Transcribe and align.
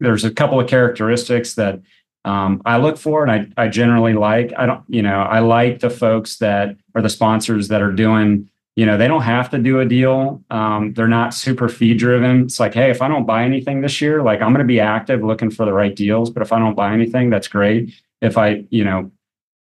there's 0.00 0.24
a 0.24 0.30
couple 0.30 0.58
of 0.58 0.68
characteristics 0.68 1.54
that 1.54 1.80
um, 2.24 2.60
I 2.64 2.76
look 2.78 2.98
for 2.98 3.24
and 3.24 3.30
I, 3.30 3.64
I 3.64 3.68
generally 3.68 4.14
like. 4.14 4.52
I 4.56 4.66
don't, 4.66 4.82
you 4.88 5.02
know, 5.02 5.20
I 5.20 5.40
like 5.40 5.80
the 5.80 5.90
folks 5.90 6.36
that 6.38 6.76
are 6.94 7.02
the 7.02 7.08
sponsors 7.08 7.68
that 7.68 7.80
are 7.80 7.92
doing, 7.92 8.50
you 8.76 8.84
know, 8.84 8.96
they 8.96 9.08
don't 9.08 9.22
have 9.22 9.50
to 9.50 9.58
do 9.58 9.80
a 9.80 9.86
deal. 9.86 10.42
Um, 10.50 10.92
they're 10.92 11.08
not 11.08 11.34
super 11.34 11.68
fee 11.68 11.94
driven. 11.94 12.42
It's 12.42 12.60
like, 12.60 12.74
hey, 12.74 12.90
if 12.90 13.00
I 13.00 13.08
don't 13.08 13.26
buy 13.26 13.44
anything 13.44 13.80
this 13.80 14.00
year, 14.00 14.22
like 14.22 14.42
I'm 14.42 14.52
going 14.52 14.64
to 14.64 14.64
be 14.64 14.80
active 14.80 15.22
looking 15.22 15.50
for 15.50 15.64
the 15.64 15.72
right 15.72 15.94
deals. 15.94 16.30
But 16.30 16.42
if 16.42 16.52
I 16.52 16.58
don't 16.58 16.74
buy 16.74 16.92
anything, 16.92 17.30
that's 17.30 17.48
great. 17.48 17.94
If 18.20 18.36
I, 18.36 18.64
you 18.70 18.84
know, 18.84 19.10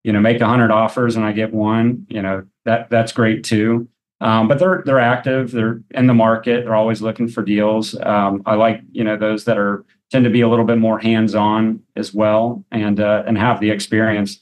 you 0.02 0.12
know, 0.12 0.20
make 0.20 0.40
a 0.40 0.46
hundred 0.46 0.70
offers 0.70 1.16
and 1.16 1.24
I 1.24 1.32
get 1.32 1.52
one, 1.52 2.06
you 2.08 2.22
know, 2.22 2.44
that 2.64 2.90
that's 2.90 3.12
great 3.12 3.44
too. 3.44 3.88
Um, 4.20 4.48
but 4.48 4.58
they're 4.58 4.82
they're 4.84 4.98
active. 4.98 5.52
They're 5.52 5.80
in 5.92 6.06
the 6.06 6.14
market. 6.14 6.64
They're 6.64 6.74
always 6.74 7.00
looking 7.00 7.28
for 7.28 7.42
deals. 7.42 7.98
Um, 8.00 8.42
I 8.46 8.54
like 8.54 8.82
you 8.90 9.04
know 9.04 9.16
those 9.16 9.44
that 9.44 9.58
are 9.58 9.84
tend 10.10 10.24
to 10.24 10.30
be 10.30 10.40
a 10.40 10.48
little 10.48 10.64
bit 10.64 10.78
more 10.78 10.98
hands 10.98 11.34
on 11.34 11.82
as 11.96 12.14
well 12.14 12.64
and 12.70 13.00
uh, 13.00 13.24
and 13.26 13.38
have 13.38 13.60
the 13.60 13.70
experience. 13.70 14.40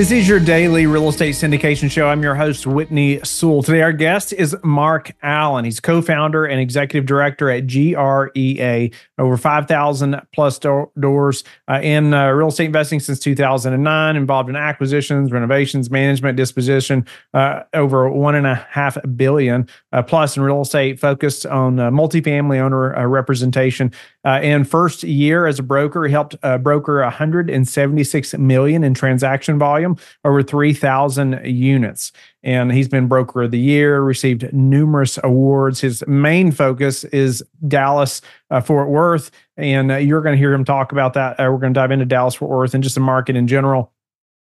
This 0.00 0.12
is 0.12 0.26
your 0.26 0.40
daily 0.40 0.86
real 0.86 1.10
estate 1.10 1.34
syndication 1.34 1.90
show. 1.90 2.08
I'm 2.08 2.22
your 2.22 2.34
host, 2.34 2.66
Whitney 2.66 3.20
Sewell. 3.22 3.62
Today, 3.62 3.82
our 3.82 3.92
guest 3.92 4.32
is 4.32 4.56
Mark 4.64 5.12
Allen. 5.22 5.66
He's 5.66 5.78
co 5.78 6.00
founder 6.00 6.46
and 6.46 6.58
executive 6.58 7.04
director 7.04 7.50
at 7.50 7.66
GREA, 7.66 8.94
over 9.18 9.36
5,000 9.36 10.22
plus 10.32 10.58
do- 10.58 10.90
doors 10.98 11.44
uh, 11.68 11.80
in 11.82 12.14
uh, 12.14 12.30
real 12.30 12.48
estate 12.48 12.64
investing 12.64 12.98
since 12.98 13.18
2009, 13.18 14.16
involved 14.16 14.48
in 14.48 14.56
acquisitions, 14.56 15.32
renovations, 15.32 15.90
management, 15.90 16.34
disposition, 16.34 17.04
uh, 17.34 17.64
over 17.74 18.08
one 18.08 18.34
and 18.34 18.46
a 18.46 18.54
half 18.70 18.96
billion 19.16 19.68
uh, 19.92 20.02
plus 20.02 20.34
in 20.34 20.42
real 20.42 20.62
estate, 20.62 20.98
focused 20.98 21.44
on 21.44 21.78
uh, 21.78 21.90
multifamily 21.90 22.58
owner 22.58 22.96
uh, 22.96 23.04
representation. 23.04 23.92
and 24.24 24.66
first 24.66 25.02
year 25.02 25.46
as 25.46 25.58
a 25.58 25.62
broker, 25.62 26.06
he 26.06 26.10
helped 26.10 26.40
broker 26.62 27.02
176 27.02 28.38
million 28.38 28.82
in 28.82 28.94
transaction 28.94 29.58
volume 29.58 29.89
over 30.24 30.42
3,000 30.42 31.40
units. 31.44 32.12
And 32.42 32.72
he's 32.72 32.88
been 32.88 33.06
broker 33.06 33.42
of 33.42 33.50
the 33.50 33.58
year, 33.58 34.00
received 34.00 34.52
numerous 34.52 35.18
awards. 35.22 35.80
His 35.80 36.06
main 36.06 36.52
focus 36.52 37.04
is 37.04 37.44
Dallas 37.68 38.20
uh, 38.50 38.60
Fort 38.60 38.88
Worth. 38.88 39.30
And 39.56 39.92
uh, 39.92 39.96
you're 39.96 40.22
going 40.22 40.34
to 40.34 40.38
hear 40.38 40.52
him 40.52 40.64
talk 40.64 40.92
about 40.92 41.14
that. 41.14 41.38
Uh, 41.38 41.48
we're 41.50 41.58
going 41.58 41.74
to 41.74 41.80
dive 41.80 41.90
into 41.90 42.06
Dallas 42.06 42.34
Fort 42.34 42.50
Worth 42.50 42.74
and 42.74 42.82
just 42.82 42.94
the 42.94 43.00
market 43.00 43.36
in 43.36 43.46
general 43.46 43.92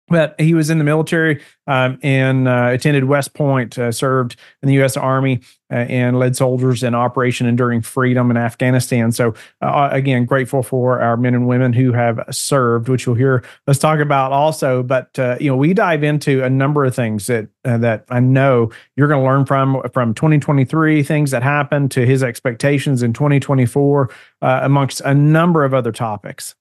but 0.08 0.40
he 0.40 0.54
was 0.54 0.70
in 0.70 0.78
the 0.78 0.84
military 0.84 1.42
um, 1.68 1.98
and 2.04 2.48
uh, 2.48 2.70
attended 2.72 3.06
West 3.06 3.34
Point, 3.34 3.78
uh, 3.78 3.92
served 3.92 4.36
in 4.62 4.68
the 4.68 4.76
U.S. 4.76 4.96
Army, 4.96 5.42
uh, 5.72 5.78
and 5.78 6.20
led 6.20 6.36
soldiers 6.36 6.84
in 6.84 6.94
Operation 6.94 7.48
Enduring 7.48 7.82
Freedom 7.82 8.30
in 8.30 8.38
Afghanistan. 8.38 9.12
So, 9.12 9.34
uh, 9.62 9.90
again, 9.92 10.26
grateful 10.26 10.62
for 10.62 11.02
our 11.02 11.18
men 11.18 11.34
and 11.34 11.48
women 11.48 11.74
who 11.74 11.92
have 11.92 12.24
served, 12.30 12.88
which 12.88 13.08
you'll 13.08 13.16
hear 13.16 13.44
us 13.68 13.80
talk 13.80 14.00
about 14.00 14.32
also. 14.32 14.84
But 14.84 15.18
uh, 15.18 15.38
you 15.40 15.50
know, 15.50 15.58
we 15.58 15.74
dive 15.74 16.04
into 16.04 16.44
a 16.44 16.50
number 16.50 16.86
of 16.86 16.94
things 16.94 17.26
that 17.28 17.48
uh, 17.64 17.80
that 17.80 18.06
I 18.10 18.20
know 18.20 18.72
you're 18.96 19.08
going 19.08 19.22
to 19.22 19.28
learn 19.28 19.46
from 19.46 19.82
from 19.92 20.14
2023, 20.14 21.02
things 21.02 21.32
that 21.32 21.42
happened 21.42 21.90
to 21.92 22.06
his 22.06 22.22
expectations 22.22 23.02
in 23.02 23.14
2024, 23.14 24.12
amongst 24.42 25.02
a 25.02 25.16
number 25.16 25.64
of 25.64 25.74
other 25.74 25.92
topics. 25.92 26.54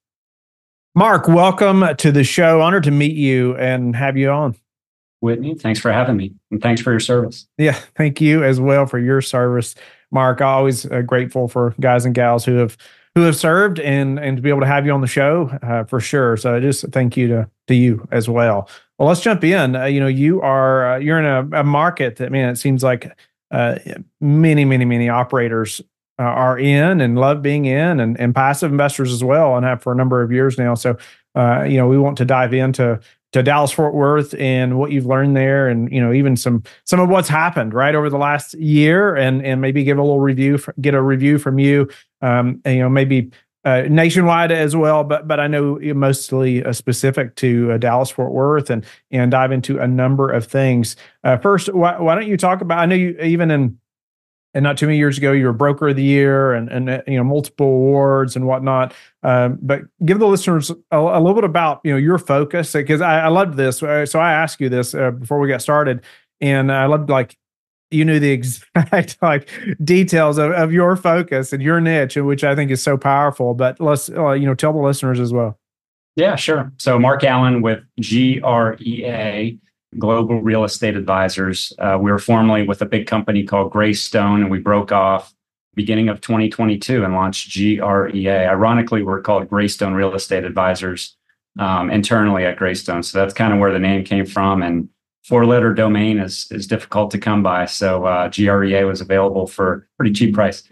Mark, 0.97 1.27
welcome 1.27 1.85
to 1.97 2.13
the 2.13 2.23
show. 2.23 2.61
Honored 2.61 2.85
to 2.85 2.93
meet 2.93 3.17
you 3.17 3.57
and 3.57 3.97
have 3.97 4.17
you 4.17 4.31
on. 4.31 4.55
Whitney, 5.19 5.57
thanks 5.57 5.81
for 5.81 5.91
having 5.91 6.17
me 6.17 6.35
and 6.53 6.63
thanks 6.63 6.81
for 6.81 6.93
your 6.93 7.01
service. 7.01 7.49
Yeah, 7.59 7.77
thank 7.97 8.21
you 8.21 8.45
as 8.45 8.61
well 8.61 8.87
for 8.87 9.01
your 9.01 9.21
service, 9.21 9.75
Mark. 10.13 10.41
Always 10.41 10.87
uh, 10.87 11.03
grateful 11.03 11.49
for 11.49 11.75
guys 11.81 12.05
and 12.05 12.15
gals 12.15 12.45
who 12.45 12.57
have 12.57 12.77
who 13.17 13.23
have 13.23 13.35
served 13.35 13.81
and 13.81 14.21
and 14.21 14.37
to 14.37 14.43
be 14.43 14.51
able 14.51 14.61
to 14.61 14.67
have 14.67 14.87
you 14.87 14.93
on 14.93 15.01
the 15.01 15.09
show 15.09 15.49
uh, 15.63 15.83
for 15.83 15.99
sure. 15.99 16.37
So 16.37 16.61
just 16.61 16.85
thank 16.93 17.17
you 17.17 17.27
to 17.27 17.51
to 17.67 17.75
you 17.75 18.07
as 18.13 18.29
well. 18.29 18.69
Well, 18.99 19.09
let's 19.09 19.21
jump 19.21 19.43
in. 19.43 19.75
Uh, 19.75 19.87
you 19.87 19.99
know, 19.99 20.07
you 20.07 20.41
are 20.43 20.93
uh, 20.95 20.99
you're 20.99 21.19
in 21.19 21.25
a, 21.25 21.61
a, 21.61 21.65
market 21.65 22.17
that 22.17 22.31
man, 22.31 22.51
it 22.51 22.57
seems 22.57 22.85
like 22.85 23.11
uh, 23.51 23.79
many, 24.21 24.65
many, 24.65 24.85
many 24.85 25.09
operators 25.09 25.81
uh, 26.19 26.23
are 26.23 26.59
in 26.59 27.01
and 27.01 27.19
love 27.19 27.43
being 27.43 27.65
in 27.65 28.01
and, 28.01 28.19
and 28.21 28.35
passive 28.35 28.71
investors 28.71 29.13
as 29.13 29.25
well 29.25 29.57
and 29.57 29.67
have 29.67 29.83
for 29.83 29.93
a 29.93 29.97
number 29.97 30.23
of 30.23 30.31
years 30.31 30.59
now. 30.59 30.75
So, 30.75 30.97
uh, 31.35 31.63
you 31.63 31.77
know, 31.77 31.89
we 31.89 31.99
want 31.99 32.19
to 32.19 32.25
dive 32.25 32.55
into 32.55 33.01
to 33.33 33.43
Dallas 33.43 33.73
Fort 33.73 33.95
Worth 33.95 34.33
and 34.35 34.79
what 34.79 34.93
you've 34.93 35.07
learned 35.07 35.37
there 35.37 35.69
and, 35.69 35.91
you 35.91 36.01
know, 36.01 36.13
even 36.13 36.37
some, 36.37 36.63
some 36.85 37.01
of 37.01 37.09
what's 37.09 37.29
happened 37.29 37.75
right 37.75 37.97
over 37.97 38.09
the 38.09 38.19
last 38.19 38.55
year 38.55 39.17
and, 39.17 39.45
and 39.45 39.61
maybe 39.61 39.83
give 39.83 39.99
a 39.99 40.03
little 40.03 40.21
review, 40.21 40.61
get 40.81 40.95
a 40.95 41.03
review 41.03 41.39
from 41.39 41.59
you, 41.59 41.89
um, 42.23 42.61
and, 42.65 42.77
you 42.77 42.83
know, 42.83 42.89
maybe 42.89 43.33
uh, 43.65 43.83
nationwide 43.89 44.53
as 44.53 44.77
well, 44.77 45.03
but 45.05 45.27
but 45.27 45.41
I 45.41 45.47
know 45.47 45.79
mostly 45.95 46.63
uh, 46.63 46.73
specific 46.73 47.35
to 47.37 47.73
uh, 47.73 47.79
Dallas 47.79 48.11
Fort 48.11 48.33
Worth 48.33 48.69
and 48.69 48.85
and 49.11 49.31
dive 49.31 49.53
into 49.53 49.79
a 49.79 49.89
number 49.89 50.31
of 50.31 50.45
things. 50.47 50.97
Uh, 51.25 51.39
first, 51.39 51.73
why, 51.73 51.99
why, 51.99 52.15
don't 52.15 52.27
you 52.27 52.37
talk 52.37 52.61
about? 52.61 52.79
I 52.79 52.85
know 52.85 52.95
you 52.95 53.19
even 53.23 53.51
in 53.51 53.79
and 54.55 54.63
not 54.63 54.79
too 54.79 54.87
many 54.87 54.99
years 54.99 55.19
ago 55.19 55.33
you 55.33 55.47
were 55.47 55.53
broker 55.53 55.89
of 55.89 55.97
the 55.97 56.03
year 56.03 56.53
and 56.53 56.69
and 56.71 56.89
uh, 56.89 57.03
you 57.07 57.17
know 57.17 57.25
multiple 57.25 57.67
awards 57.67 58.37
and 58.37 58.47
whatnot. 58.47 58.95
Um, 59.23 59.59
but 59.61 59.83
give 60.05 60.19
the 60.19 60.27
listeners 60.27 60.71
a, 60.71 60.99
a, 60.99 61.21
little 61.21 61.35
bit 61.35 61.45
about 61.45 61.81
you 61.85 61.93
know 61.93 61.99
your 61.99 62.19
focus 62.19 62.73
because 62.73 63.01
I, 63.01 63.21
I 63.21 63.29
loved 63.29 63.57
this. 63.57 63.83
Uh, 63.83 64.07
so 64.07 64.21
i 64.21 64.33
asked 64.33 64.61
you 64.61 64.69
this 64.69 64.95
uh, 64.95 65.11
before 65.11 65.39
we 65.39 65.49
got 65.49 65.63
started 65.63 66.03
and 66.41 66.71
i 66.71 66.87
loved 66.87 67.11
like 67.11 67.37
you 67.91 68.05
knew 68.05 68.19
the 68.19 68.31
exact 68.77 69.17
like 69.23 69.49
details 69.83 70.39
of, 70.39 70.53
of 70.53 70.73
your 70.73 70.97
focus 70.97 71.53
and 71.53 71.63
your 71.63 71.81
niche 71.81 72.17
which 72.17 72.45
i 72.45 72.55
think 72.55 72.71
is 72.71 72.83
so 72.83 72.97
powerful. 72.97 73.55
But 73.55 73.81
let's 73.81 74.09
uh, 74.11 74.33
you 74.33 74.47
know 74.47 74.55
tell 74.55 74.73
the 74.73 74.79
listeners 74.79 75.21
as 75.21 75.33
well. 75.33 75.59
Yeah 76.17 76.37
sure. 76.37 76.73
So 76.79 76.99
mark 76.99 77.25
allen 77.25 77.61
with 77.61 77.83
grea 78.01 79.59
global 79.99 80.43
real 80.43 80.65
estate 80.65 80.97
advisors. 80.97 81.73
Uh, 81.79 81.99
we 82.01 82.11
were 82.11 82.19
formerly 82.19 82.67
with 82.67 82.83
a 82.83 82.87
big 82.87 83.07
company 83.07 83.45
called 83.45 83.73
Greystone, 83.73 84.43
and 84.43 84.51
we 84.51 84.59
broke 84.59 84.93
off 84.93 85.35
beginning 85.75 86.09
of 86.09 86.21
2022 86.21 87.05
and 87.05 87.15
launched 87.15 87.53
GREA. 87.53 88.49
Ironically, 88.49 89.03
we're 89.03 89.21
called 89.21 89.49
Greystone 89.49 89.95
Real 89.95 90.15
Estate 90.15 90.45
Advisors 90.45 91.17
um, 91.59 91.91
internally 91.91 92.45
at 92.45 92.57
Greystone. 92.57 93.03
So 93.03 93.19
that's 93.19 93.35
kind 93.35 93.53
of 93.53 93.59
where 93.59 93.73
the 93.73 93.79
name 93.79 94.05
came 94.05 94.27
from. 94.27 94.63
And 94.63 94.89
four 95.25 95.47
letter 95.47 95.75
domain 95.75 96.19
is 96.19 96.47
is 96.51 96.67
difficult 96.67 97.11
to 97.13 97.19
come 97.19 97.43
by. 97.43 97.67
So 97.67 98.05
uh, 98.05 98.29
GREA 98.29 98.85
was 98.85 99.01
available 99.01 99.47
for 99.47 99.89
pretty 99.97 100.13
cheap 100.13 100.35
price. 100.35 100.63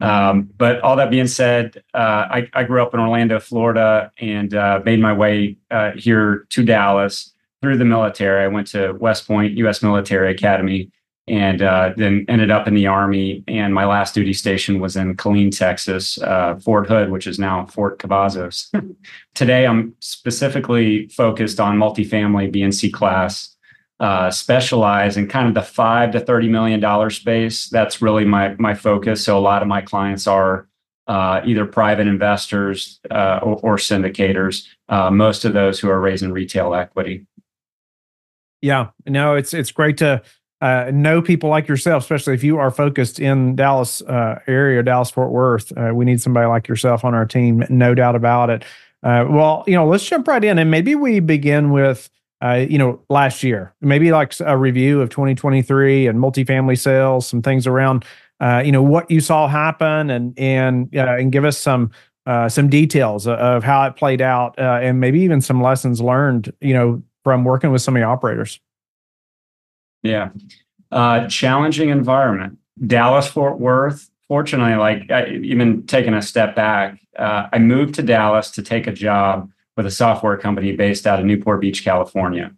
Um, 0.00 0.50
but 0.56 0.80
all 0.80 0.96
that 0.96 1.10
being 1.10 1.28
said, 1.28 1.80
uh, 1.94 2.26
I, 2.28 2.48
I, 2.54 2.64
grew 2.64 2.82
up 2.82 2.92
in 2.92 2.98
Orlando, 2.98 3.38
Florida, 3.38 4.10
and 4.18 4.52
uh, 4.52 4.80
made 4.84 4.98
my 4.98 5.12
way 5.12 5.58
uh, 5.70 5.92
here 5.92 6.44
to 6.50 6.64
Dallas 6.64 7.31
through 7.62 7.78
the 7.78 7.84
military. 7.84 8.44
I 8.44 8.48
went 8.48 8.66
to 8.68 8.92
West 8.92 9.26
Point 9.26 9.56
U.S. 9.58 9.82
Military 9.82 10.32
Academy 10.32 10.90
and 11.28 11.62
uh, 11.62 11.92
then 11.96 12.24
ended 12.28 12.50
up 12.50 12.66
in 12.66 12.74
the 12.74 12.88
Army. 12.88 13.44
And 13.46 13.72
my 13.72 13.84
last 13.86 14.14
duty 14.14 14.32
station 14.32 14.80
was 14.80 14.96
in 14.96 15.16
Killeen, 15.16 15.56
Texas, 15.56 16.20
uh, 16.20 16.56
Fort 16.56 16.88
Hood, 16.88 17.10
which 17.10 17.28
is 17.28 17.38
now 17.38 17.66
Fort 17.66 17.98
Cavazos. 18.00 18.66
Today, 19.34 19.66
I'm 19.66 19.94
specifically 20.00 21.06
focused 21.08 21.60
on 21.60 21.78
multifamily 21.78 22.52
BNC 22.52 22.92
class, 22.92 23.56
uh, 24.00 24.32
specialize 24.32 25.16
in 25.16 25.28
kind 25.28 25.46
of 25.46 25.54
the 25.54 25.62
five 25.62 26.10
to 26.10 26.20
thirty 26.20 26.48
million 26.48 26.80
dollar 26.80 27.08
space. 27.08 27.68
That's 27.68 28.02
really 28.02 28.24
my 28.24 28.56
my 28.58 28.74
focus. 28.74 29.24
So 29.24 29.38
a 29.38 29.40
lot 29.40 29.62
of 29.62 29.68
my 29.68 29.80
clients 29.80 30.26
are 30.26 30.66
uh, 31.06 31.40
either 31.44 31.66
private 31.66 32.06
investors 32.06 33.00
uh, 33.10 33.40
or, 33.42 33.58
or, 33.62 33.76
syndicators. 33.76 34.68
Uh, 34.88 35.10
most 35.10 35.44
of 35.44 35.52
those 35.52 35.80
who 35.80 35.90
are 35.90 36.00
raising 36.00 36.30
retail 36.30 36.74
equity. 36.74 37.26
Yeah, 38.62 38.90
no, 39.06 39.34
it's 39.34 39.52
it's 39.52 39.72
great 39.72 39.98
to 39.98 40.22
uh, 40.60 40.90
know 40.94 41.20
people 41.20 41.50
like 41.50 41.66
yourself, 41.66 42.04
especially 42.04 42.34
if 42.34 42.44
you 42.44 42.56
are 42.56 42.70
focused 42.70 43.18
in 43.18 43.56
Dallas 43.56 44.00
uh, 44.02 44.38
area, 44.46 44.80
Dallas 44.84 45.10
Fort 45.10 45.32
Worth. 45.32 45.76
Uh, 45.76 45.90
we 45.92 46.04
need 46.04 46.22
somebody 46.22 46.46
like 46.46 46.68
yourself 46.68 47.04
on 47.04 47.14
our 47.14 47.26
team, 47.26 47.64
no 47.68 47.94
doubt 47.94 48.14
about 48.14 48.48
it. 48.48 48.64
Uh, 49.02 49.26
well, 49.28 49.64
you 49.66 49.74
know, 49.74 49.86
let's 49.88 50.04
jump 50.04 50.28
right 50.28 50.42
in, 50.42 50.58
and 50.58 50.70
maybe 50.70 50.94
we 50.94 51.20
begin 51.20 51.70
with. 51.70 52.08
Uh, 52.44 52.66
you 52.68 52.76
know, 52.76 53.00
last 53.08 53.44
year, 53.44 53.72
maybe 53.80 54.10
like 54.10 54.32
a 54.40 54.58
review 54.58 55.00
of 55.00 55.08
2023 55.10 56.08
and 56.08 56.18
multifamily 56.18 56.76
sales, 56.76 57.24
some 57.24 57.40
things 57.40 57.68
around, 57.68 58.04
uh, 58.40 58.60
you 58.66 58.72
know, 58.72 58.82
what 58.82 59.08
you 59.08 59.20
saw 59.20 59.46
happen, 59.46 60.10
and 60.10 60.36
and 60.36 60.92
and 60.92 61.30
give 61.30 61.44
us 61.44 61.56
some 61.56 61.92
some 62.48 62.68
details 62.68 63.28
of 63.28 63.62
how 63.62 63.84
it 63.84 63.94
played 63.94 64.20
out, 64.20 64.56
and 64.58 64.98
maybe 64.98 65.20
even 65.20 65.40
some 65.40 65.62
lessons 65.62 66.00
learned, 66.00 66.52
you 66.60 66.74
know, 66.74 67.00
from 67.24 67.44
working 67.44 67.70
with 67.70 67.82
of 67.94 68.00
the 68.00 68.06
operators? 68.06 68.60
Yeah. 70.02 70.30
Uh, 70.90 71.26
challenging 71.28 71.88
environment. 71.90 72.58
Dallas, 72.86 73.26
Fort 73.26 73.58
Worth. 73.58 74.10
Fortunately, 74.28 74.74
like 74.76 75.10
I, 75.10 75.28
even 75.28 75.86
taking 75.86 76.14
a 76.14 76.22
step 76.22 76.56
back, 76.56 76.98
uh, 77.18 77.48
I 77.52 77.58
moved 77.58 77.94
to 77.96 78.02
Dallas 78.02 78.50
to 78.52 78.62
take 78.62 78.86
a 78.86 78.92
job 78.92 79.50
with 79.76 79.86
a 79.86 79.90
software 79.90 80.36
company 80.36 80.72
based 80.72 81.06
out 81.06 81.18
of 81.18 81.24
Newport 81.26 81.60
Beach, 81.60 81.84
California. 81.84 82.52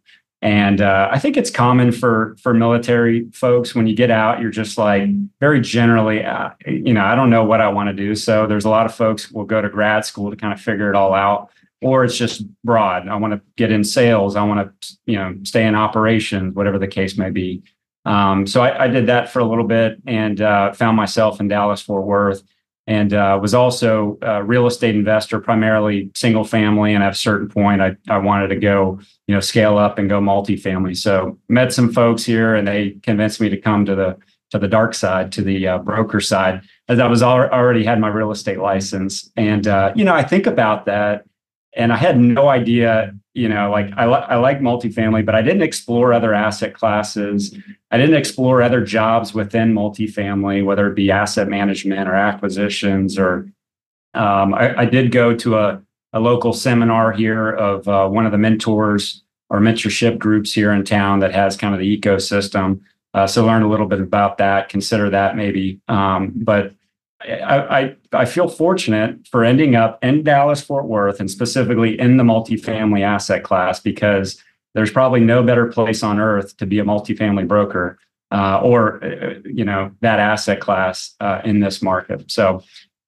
And 0.44 0.82
uh, 0.82 1.08
I 1.11 1.19
think 1.19 1.38
it's 1.38 1.50
common 1.50 1.90
for 1.90 2.37
for 2.38 2.52
military 2.52 3.31
folks 3.32 3.75
when 3.75 3.87
you 3.87 3.96
get 3.96 4.11
out, 4.11 4.43
you're 4.43 4.50
just 4.50 4.76
like 4.76 5.08
very 5.40 5.61
generally, 5.61 6.22
uh, 6.22 6.50
you 6.66 6.93
know, 6.93 7.02
I 7.02 7.14
don't 7.14 7.31
know 7.31 7.44
what 7.44 7.62
I 7.62 7.69
want 7.69 7.88
to 7.88 7.94
do. 7.94 8.14
So 8.14 8.46
there's 8.46 8.66
a 8.66 8.69
lot 8.69 8.84
of 8.84 8.94
folks 8.94 9.32
will 9.32 9.46
go 9.46 9.62
to 9.62 9.70
grad 9.70 10.05
school 10.05 10.31
to 10.31 10.37
kind 10.37 10.52
of 10.52 10.61
figure 10.61 10.90
it 10.90 10.96
all 10.96 11.14
out, 11.14 11.50
or 11.84 12.02
it's 12.02 12.16
just 12.16 12.42
broad. 12.64 13.08
I 13.08 13.16
want 13.16 13.34
to 13.34 13.42
get 13.56 13.70
in 13.70 13.84
sales. 13.84 14.36
I 14.36 14.42
want 14.42 14.81
to, 14.81 14.96
you 15.04 15.16
know, 15.16 15.36
stay 15.42 15.66
in 15.66 15.75
operations, 15.75 16.54
whatever 16.54 16.78
the 16.78 16.88
case 16.88 17.19
may 17.19 17.31
be. 17.31 17.62
Um, 18.06 18.46
so 18.46 18.62
I, 18.62 18.84
I, 18.84 18.88
did 18.88 19.06
that 19.06 19.31
for 19.31 19.38
a 19.38 19.44
little 19.44 19.66
bit 19.66 19.98
and 20.06 20.40
uh, 20.40 20.72
found 20.72 20.96
myself 20.96 21.40
in 21.40 21.48
Dallas 21.48 21.81
Fort 21.81 22.04
Worth 22.04 22.42
and 22.86 23.14
uh, 23.14 23.38
was 23.40 23.54
also 23.54 24.19
a 24.22 24.42
real 24.42 24.66
estate 24.66 24.94
investor, 24.94 25.40
primarily 25.40 26.10
single 26.14 26.44
family. 26.44 26.94
And 26.94 27.02
at 27.02 27.12
a 27.12 27.16
certain 27.16 27.48
point, 27.48 27.81
I, 27.81 27.96
I 28.08 28.19
wanted 28.19 28.48
to 28.48 28.56
go, 28.56 28.98
you 29.26 29.34
know, 29.34 29.40
scale 29.40 29.78
up 29.78 29.98
and 29.98 30.08
go 30.08 30.20
multifamily. 30.20 30.96
So 30.96 31.38
met 31.48 31.72
some 31.72 31.92
folks 31.92 32.25
here, 32.25 32.54
and 32.54 32.69
they 32.69 32.92
convinced 33.02 33.40
me 33.40 33.48
to 33.48 33.56
come 33.58 33.84
to 33.87 33.94
the 33.94 34.16
to 34.50 34.58
the 34.58 34.69
dark 34.69 34.94
side, 34.94 35.32
to 35.32 35.42
the 35.42 35.66
uh, 35.66 35.78
broker 35.78 36.20
side, 36.20 36.60
as 36.88 37.00
I 37.00 37.06
was 37.08 37.22
al- 37.22 37.50
already 37.50 37.84
had 37.84 37.98
my 37.98 38.08
real 38.08 38.30
estate 38.30 38.58
license. 38.58 39.30
And 39.37 39.66
uh, 39.66 39.92
you 39.96 40.04
know, 40.04 40.14
I 40.14 40.22
think 40.22 40.46
about 40.46 40.84
that, 40.84 41.25
and 41.76 41.93
I 41.93 41.97
had 41.97 42.19
no 42.19 42.49
idea 42.49 43.15
you 43.35 43.49
know, 43.49 43.71
like 43.71 43.91
I, 43.97 44.06
li- 44.06 44.26
I 44.29 44.37
like 44.37 44.61
multifamily, 44.61 45.26
but 45.26 45.35
I 45.35 45.43
didn't 45.43 45.62
explore 45.62 46.12
other 46.12 46.32
asset 46.32 46.73
classes. 46.73 47.55
I 47.91 47.99
didn't 47.99 48.17
explore 48.17 48.62
other 48.62 48.82
jobs 48.85 49.35
within 49.35 49.75
multifamily, 49.75 50.65
whether 50.65 50.87
it 50.87 50.94
be 50.94 51.11
asset 51.11 51.49
management 51.49 52.09
or 52.09 52.15
acquisitions. 52.15 53.19
Or 53.19 53.50
um, 54.15 54.55
I, 54.55 54.82
I, 54.82 54.85
did 54.85 55.11
go 55.11 55.35
to 55.35 55.59
a, 55.59 55.82
a 56.12 56.21
local 56.21 56.53
seminar 56.53 57.11
here 57.11 57.50
of 57.50 57.88
uh, 57.88 58.09
one 58.09 58.25
of 58.25 58.31
the 58.31 58.38
mentors 58.38 59.23
or 59.50 59.59
mentorship 59.59 60.19
groups 60.19 60.53
here 60.53 60.73
in 60.73 60.85
town 60.85 61.19
that 61.19 61.35
has 61.35 61.56
kind 61.56 61.75
of 61.75 61.81
the 61.81 62.00
ecosystem. 62.00 62.81
Uh, 63.15 63.26
so 63.26 63.44
learn 63.44 63.62
a 63.62 63.69
little 63.69 63.87
bit 63.87 64.00
about 64.00 64.38
that. 64.38 64.69
Consider 64.69 65.11
that 65.11 65.37
maybe. 65.37 65.81
Um, 65.88 66.32
but 66.37 66.73
I, 67.25 67.97
I, 68.12 68.25
feel 68.25 68.49
fortunate 68.49 69.26
for 69.29 69.44
ending 69.44 69.76
up 69.76 69.99
in 70.03 70.23
Dallas 70.23 70.61
Fort 70.61 70.87
Worth 70.87 71.21
and 71.21 71.31
specifically 71.31 71.99
in 71.99 72.19
the 72.19 72.25
multifamily 72.25 73.03
asset 73.03 73.43
class 73.43 73.81
because 73.81 74.43
there's 74.75 74.91
probably 74.91 75.21
no 75.21 75.43
better 75.43 75.67
place 75.67 76.03
on 76.03 76.21
earth 76.21 76.56
to 76.59 76.67
be 76.67 76.79
a 76.79 76.85
multifamily 76.85 77.49
broker 77.49 77.99
uh, 78.31 78.61
or 78.62 79.03
uh, 79.05 79.35
you 79.44 79.65
know 79.65 79.93
that 80.00 80.19
asset 80.19 80.61
class 80.61 81.15
uh, 81.21 81.41
in 81.44 81.61
this 81.61 81.81
market. 81.81 82.31
So, 82.31 82.62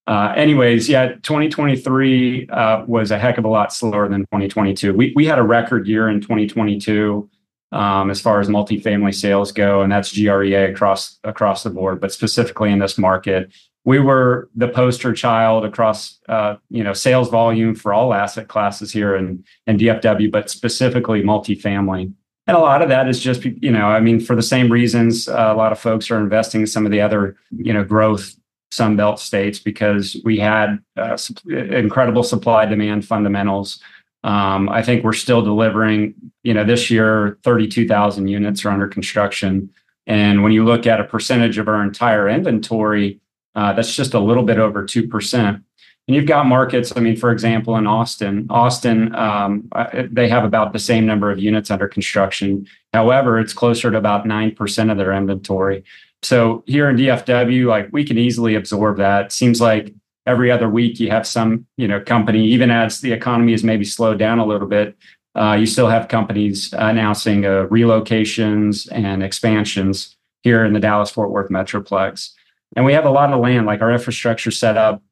uh, 0.07 0.33
anyways, 0.37 0.89
yeah, 0.89 1.15
2023 1.23 2.49
uh, 2.49 2.85
was 2.87 3.11
a 3.11 3.19
heck 3.19 3.37
of 3.37 3.45
a 3.45 3.49
lot 3.49 3.73
slower 3.73 4.09
than 4.09 4.21
2022. 4.21 4.95
We 4.95 5.13
we 5.17 5.27
had 5.27 5.39
a 5.39 5.43
record 5.43 5.89
year 5.89 6.09
in 6.09 6.21
2022 6.21 7.29
um, 7.73 8.11
as 8.11 8.21
far 8.21 8.41
as 8.41 8.49
multifamily 8.49 9.15
sales 9.15 9.51
go, 9.51 9.83
and 9.83 9.91
that's 9.91 10.13
GREA 10.13 10.71
across 10.71 11.19
across 11.25 11.65
the 11.65 11.71
board, 11.71 12.01
but 12.01 12.13
specifically 12.13 12.71
in 12.71 12.79
this 12.79 12.97
market 12.97 13.53
we 13.87 14.00
were 14.00 14.50
the 14.56 14.67
poster 14.67 15.15
child 15.15 15.65
across 15.65 16.19
uh, 16.29 16.56
you 16.69 16.85
know 16.85 16.93
sales 16.93 17.31
volume 17.31 17.75
for 17.75 17.94
all 17.94 18.12
asset 18.12 18.49
classes 18.49 18.93
here 18.93 19.17
in, 19.17 19.43
in 19.67 19.79
DFW, 19.79 20.31
but 20.31 20.50
specifically 20.50 21.23
multifamily. 21.23 22.12
And 22.49 22.56
a 22.56 22.61
lot 22.61 22.83
of 22.83 22.88
that 22.91 23.09
is 23.09 23.21
just 23.21 23.44
you 23.44 23.71
know 23.71 23.87
I 23.87 24.00
mean 24.00 24.21
for 24.21 24.37
the 24.37 24.43
same 24.43 24.71
reasons 24.71 25.29
uh, 25.29 25.53
a 25.53 25.55
lot 25.55 25.73
of 25.73 25.79
folks 25.79 26.11
are 26.11 26.19
investing 26.19 26.62
in 26.62 26.67
some 26.67 26.85
of 26.85 26.93
the 26.93 27.00
other 27.00 27.37
you 27.56 27.73
know 27.73 27.85
growth 27.85 28.35
Sunbelt 28.73 29.21
states 29.21 29.61
because 29.61 30.21
we 30.25 30.39
had 30.39 30.79
uh, 30.97 31.17
incredible 31.49 32.25
supply 32.25 32.67
demand 32.67 33.06
fundamentals. 33.06 33.81
Um, 34.25 34.69
I 34.69 34.82
think 34.82 35.05
we're 35.05 35.12
still 35.12 35.41
delivering. 35.43 36.15
You 36.43 36.55
know, 36.55 36.65
this 36.65 36.91
year, 36.91 37.39
32,000 37.44 38.27
units 38.27 38.65
are 38.65 38.71
under 38.71 38.89
construction, 38.89 39.71
and 40.09 40.43
when 40.43 40.50
you 40.50 40.65
look 40.65 40.85
at 40.89 41.00
a 41.00 41.05
percentage 41.05 41.59
of 41.59 41.69
our 41.69 41.81
entire 41.85 42.29
inventory, 42.29 43.21
uh, 43.56 43.73
that's 43.73 43.97
just 43.97 44.14
a 44.14 44.20
little 44.20 44.44
bit 44.44 44.58
over 44.58 44.85
2%. 44.85 45.62
And 46.08 46.14
you've 46.14 46.26
got 46.26 46.47
markets, 46.47 46.93
I 46.94 47.00
mean, 47.00 47.17
for 47.17 47.32
example, 47.32 47.76
in 47.76 47.87
Austin, 47.87 48.47
Austin, 48.49 49.12
um, 49.17 49.69
uh, 49.73 50.05
they 50.08 50.29
have 50.29 50.44
about 50.44 50.73
the 50.73 50.79
same 50.79 51.05
number 51.05 51.32
of 51.32 51.41
units 51.41 51.70
under 51.70 51.88
construction. 51.88 52.69
However, 52.93 53.41
it's 53.41 53.53
closer 53.53 53.91
to 53.91 53.99
about 53.99 54.25
9% 54.25 54.91
of 54.93 54.99
their 54.99 55.12
inventory. 55.12 55.82
So 56.23 56.62
here 56.67 56.88
in 56.88 56.97
DFW, 56.97 57.67
like 57.67 57.88
we 57.91 58.05
can 58.05 58.19
easily 58.19 58.55
absorb 58.55 58.99
that. 58.99 59.32
Seems 59.32 59.61
like 59.61 59.93
every 60.26 60.50
other 60.50 60.69
week 60.69 61.00
you 61.00 61.11
have 61.11 61.26
some, 61.26 61.67
you 61.76 61.88
know, 61.88 62.00
company, 62.00 62.44
even 62.47 62.70
as 62.70 63.00
the 63.00 63.12
economy 63.12 63.53
is 63.53 63.64
maybe 63.64 63.85
slowed 63.85 64.19
down 64.19 64.38
a 64.38 64.47
little 64.47 64.69
bit, 64.69 64.97
uh, 65.35 65.56
you 65.58 65.67
still 65.67 65.88
have 65.88 66.08
companies 66.08 66.73
announcing 66.73 67.44
uh, 67.44 67.67
relocations 67.67 68.88
and 68.93 69.23
expansions 69.23 70.17
here 70.43 70.64
in 70.64 70.73
the 70.73 70.81
Dallas 70.81 71.11
Fort 71.11 71.31
Worth 71.31 71.50
Metroplex 71.50 72.31
and 72.75 72.85
we 72.85 72.93
have 72.93 73.05
a 73.05 73.11
lot 73.11 73.33
of 73.33 73.41
land 73.41 73.67
like 73.67 73.83
our 73.83 73.93
infrastructure 73.93 74.51
set 74.51 74.77
up 74.77 75.03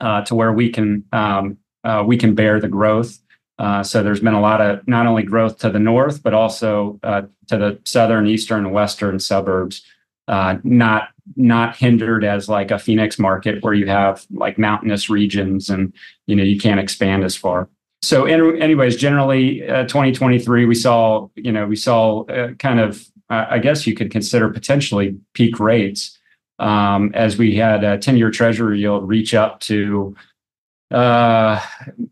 uh, 0.00 0.22
to 0.22 0.34
where 0.34 0.52
we 0.52 0.70
can 0.70 1.04
um, 1.12 1.58
uh, 1.84 2.02
we 2.06 2.16
can 2.16 2.34
bear 2.34 2.60
the 2.60 2.68
growth. 2.68 3.18
Uh, 3.58 3.82
so 3.82 4.02
there's 4.02 4.20
been 4.20 4.34
a 4.34 4.40
lot 4.40 4.60
of 4.60 4.86
not 4.86 5.06
only 5.06 5.22
growth 5.22 5.58
to 5.58 5.70
the 5.70 5.78
north 5.78 6.22
but 6.22 6.34
also 6.34 6.98
uh, 7.02 7.22
to 7.48 7.56
the 7.56 7.78
southern 7.84 8.26
eastern 8.26 8.66
and 8.66 8.74
western 8.74 9.18
suburbs. 9.18 9.82
Uh, 10.26 10.58
not 10.62 11.08
not 11.36 11.74
hindered 11.74 12.22
as 12.22 12.50
like 12.50 12.70
a 12.70 12.78
phoenix 12.78 13.18
market 13.18 13.62
where 13.64 13.72
you 13.72 13.86
have 13.86 14.26
like 14.30 14.58
mountainous 14.58 15.08
regions 15.08 15.70
and 15.70 15.92
you 16.26 16.36
know 16.36 16.42
you 16.42 16.60
can't 16.60 16.80
expand 16.80 17.24
as 17.24 17.34
far. 17.34 17.68
So 18.02 18.26
in, 18.26 18.60
anyways 18.60 18.96
generally 18.96 19.66
uh, 19.66 19.84
2023 19.84 20.66
we 20.66 20.74
saw 20.74 21.28
you 21.34 21.50
know 21.50 21.66
we 21.66 21.76
saw 21.76 22.24
kind 22.58 22.78
of 22.78 23.04
i 23.30 23.58
guess 23.58 23.86
you 23.86 23.94
could 23.94 24.10
consider 24.10 24.48
potentially 24.48 25.18
peak 25.34 25.58
rates 25.58 26.17
um, 26.58 27.12
as 27.14 27.38
we 27.38 27.56
had 27.56 27.84
a 27.84 27.98
10 27.98 28.16
year 28.16 28.30
treasury 28.30 28.80
yield 28.80 29.08
reach 29.08 29.34
up 29.34 29.60
to, 29.60 30.16
uh, 30.90 31.60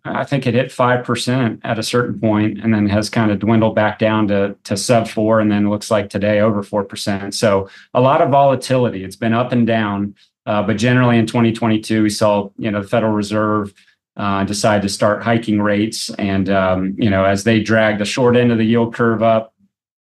I 0.04 0.24
think 0.24 0.46
it 0.46 0.54
hit 0.54 0.70
5% 0.70 1.60
at 1.64 1.78
a 1.78 1.82
certain 1.82 2.20
point 2.20 2.62
and 2.62 2.74
then 2.74 2.86
has 2.88 3.08
kind 3.08 3.30
of 3.30 3.38
dwindled 3.38 3.74
back 3.74 3.98
down 3.98 4.28
to, 4.28 4.56
to 4.64 4.76
sub 4.76 5.08
four. 5.08 5.40
And 5.40 5.50
then 5.50 5.70
looks 5.70 5.90
like 5.90 6.10
today 6.10 6.40
over 6.40 6.62
4%. 6.62 7.32
So 7.32 7.68
a 7.94 8.00
lot 8.00 8.20
of 8.20 8.30
volatility. 8.30 9.02
It's 9.02 9.16
been 9.16 9.32
up 9.32 9.52
and 9.52 9.66
down. 9.66 10.14
Uh, 10.44 10.62
but 10.62 10.76
generally 10.76 11.18
in 11.18 11.26
2022, 11.26 12.02
we 12.02 12.10
saw, 12.10 12.50
you 12.56 12.70
know, 12.70 12.82
the 12.82 12.88
Federal 12.88 13.12
Reserve 13.12 13.74
uh, 14.16 14.44
decide 14.44 14.82
to 14.82 14.88
start 14.88 15.22
hiking 15.22 15.60
rates. 15.60 16.10
And, 16.10 16.48
um, 16.48 16.94
you 16.98 17.10
know, 17.10 17.24
as 17.24 17.44
they 17.44 17.60
drag 17.60 17.98
the 17.98 18.04
short 18.04 18.36
end 18.36 18.52
of 18.52 18.58
the 18.58 18.64
yield 18.64 18.94
curve 18.94 19.22
up, 19.22 19.54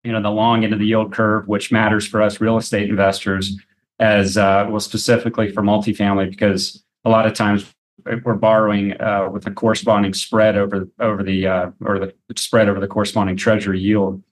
you 0.02 0.12
know, 0.12 0.20
the 0.20 0.31
long 0.31 0.64
end 0.64 0.73
of 0.73 0.79
the 0.79 0.87
yield 0.87 1.12
curve, 1.12 1.49
which 1.49 1.73
matters 1.73 2.06
for 2.06 2.20
us 2.20 2.40
real 2.40 2.58
estate 2.58 2.90
investors, 2.90 3.56
as 3.99 4.37
uh, 4.37 4.67
well 4.69 4.81
specifically 4.81 5.50
for 5.52 5.62
multifamily 5.62 6.29
because 6.31 6.82
a 7.05 7.11
lot 7.11 7.26
of 7.26 7.35
times 7.35 7.73
we're 8.25 8.35
borrowing 8.35 9.00
uh, 9.00 9.28
with 9.33 9.47
a 9.47 9.50
corresponding 9.50 10.12
spread 10.12 10.57
over 10.57 10.88
over 11.00 11.23
the 11.23 11.47
uh, 11.47 11.71
or 11.85 11.99
the 11.99 12.14
spread 12.37 12.69
over 12.69 12.80
the 12.80 12.88
corresponding 12.88 13.37
treasury 13.37 13.80
yield. 13.80 14.23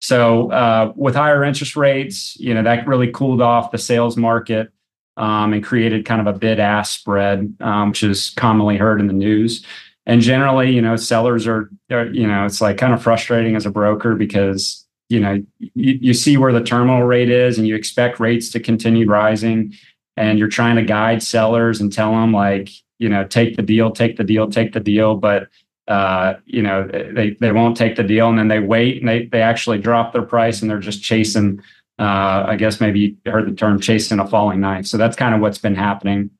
So 0.00 0.52
uh, 0.52 0.92
with 0.94 1.14
higher 1.14 1.42
interest 1.42 1.76
rates, 1.76 2.38
you 2.38 2.54
know 2.54 2.62
that 2.62 2.86
really 2.86 3.10
cooled 3.10 3.42
off 3.42 3.70
the 3.70 3.78
sales 3.78 4.16
market 4.16 4.72
um, 5.18 5.52
and 5.52 5.64
created 5.64 6.06
kind 6.06 6.20
of 6.20 6.32
a 6.32 6.38
bid 6.38 6.60
ask 6.60 6.98
spread, 7.00 7.54
um, 7.60 7.90
which 7.90 8.02
is 8.02 8.30
commonly 8.30 8.76
heard 8.76 9.00
in 9.00 9.08
the 9.08 9.12
news. 9.12 9.64
And 10.06 10.22
generally, 10.22 10.70
you 10.70 10.80
know, 10.80 10.96
sellers 10.96 11.46
are, 11.46 11.70
are, 11.90 12.06
you 12.06 12.26
know, 12.26 12.46
it's 12.46 12.62
like 12.62 12.78
kind 12.78 12.94
of 12.94 13.02
frustrating 13.02 13.56
as 13.56 13.66
a 13.66 13.70
broker 13.70 14.14
because 14.14 14.86
you 15.08 15.20
know 15.20 15.42
you, 15.58 15.98
you 16.00 16.14
see 16.14 16.36
where 16.36 16.52
the 16.52 16.62
terminal 16.62 17.02
rate 17.02 17.30
is 17.30 17.58
and 17.58 17.66
you 17.66 17.74
expect 17.74 18.20
rates 18.20 18.50
to 18.50 18.60
continue 18.60 19.08
rising 19.08 19.72
and 20.16 20.38
you're 20.38 20.48
trying 20.48 20.76
to 20.76 20.82
guide 20.82 21.22
sellers 21.22 21.80
and 21.80 21.92
tell 21.92 22.12
them 22.12 22.32
like 22.32 22.70
you 22.98 23.08
know 23.08 23.24
take 23.24 23.56
the 23.56 23.62
deal 23.62 23.90
take 23.90 24.16
the 24.16 24.24
deal 24.24 24.48
take 24.48 24.72
the 24.72 24.80
deal 24.80 25.14
but 25.14 25.48
uh, 25.88 26.34
you 26.44 26.62
know 26.62 26.86
they 26.86 27.30
they 27.40 27.50
won't 27.50 27.76
take 27.76 27.96
the 27.96 28.02
deal 28.02 28.28
and 28.28 28.38
then 28.38 28.48
they 28.48 28.60
wait 28.60 28.98
and 29.00 29.08
they 29.08 29.24
they 29.26 29.40
actually 29.40 29.78
drop 29.78 30.12
their 30.12 30.22
price 30.22 30.60
and 30.60 30.70
they're 30.70 30.78
just 30.78 31.02
chasing 31.02 31.58
uh, 31.98 32.44
I 32.46 32.56
guess 32.56 32.80
maybe 32.80 33.00
you 33.00 33.16
heard 33.30 33.48
the 33.48 33.54
term 33.54 33.80
chasing 33.80 34.20
a 34.20 34.26
falling 34.26 34.60
knife. 34.60 34.86
So 34.86 34.96
that's 34.96 35.16
kind 35.16 35.34
of 35.34 35.40
what's 35.40 35.58
been 35.58 35.74
happening. 35.74 36.30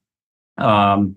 Um, 0.56 1.16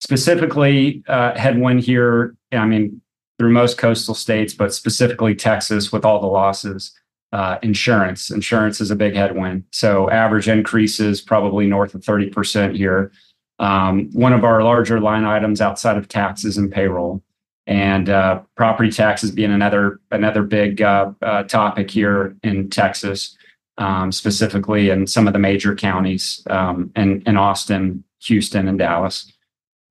specifically, 0.00 1.04
uh, 1.06 1.36
headwind 1.38 1.80
here. 1.80 2.34
I 2.50 2.64
mean, 2.64 3.02
through 3.38 3.52
most 3.52 3.78
coastal 3.78 4.14
states, 4.14 4.54
but 4.54 4.72
specifically 4.72 5.34
Texas 5.34 5.92
with 5.92 6.04
all 6.04 6.20
the 6.20 6.26
losses. 6.26 6.92
Uh, 7.32 7.58
insurance. 7.62 8.30
Insurance 8.30 8.80
is 8.80 8.92
a 8.92 8.96
big 8.96 9.16
headwind. 9.16 9.64
So 9.72 10.08
average 10.08 10.48
increases 10.48 11.20
probably 11.20 11.66
north 11.66 11.92
of 11.92 12.02
30% 12.02 12.76
here. 12.76 13.10
Um, 13.58 14.08
one 14.12 14.32
of 14.32 14.44
our 14.44 14.62
larger 14.62 15.00
line 15.00 15.24
items 15.24 15.60
outside 15.60 15.96
of 15.96 16.06
taxes 16.06 16.56
and 16.56 16.70
payroll. 16.70 17.24
And 17.66 18.08
uh, 18.08 18.42
property 18.56 18.92
taxes 18.92 19.32
being 19.32 19.50
another 19.50 19.98
another 20.12 20.42
big 20.42 20.80
uh, 20.82 21.10
uh 21.22 21.44
topic 21.44 21.90
here 21.90 22.36
in 22.44 22.70
Texas, 22.70 23.36
um, 23.78 24.12
specifically 24.12 24.90
in 24.90 25.06
some 25.06 25.26
of 25.26 25.32
the 25.32 25.38
major 25.40 25.74
counties 25.74 26.40
um, 26.50 26.92
in, 26.94 27.22
in 27.22 27.36
Austin, 27.36 28.04
Houston, 28.24 28.68
and 28.68 28.78
Dallas. 28.78 29.32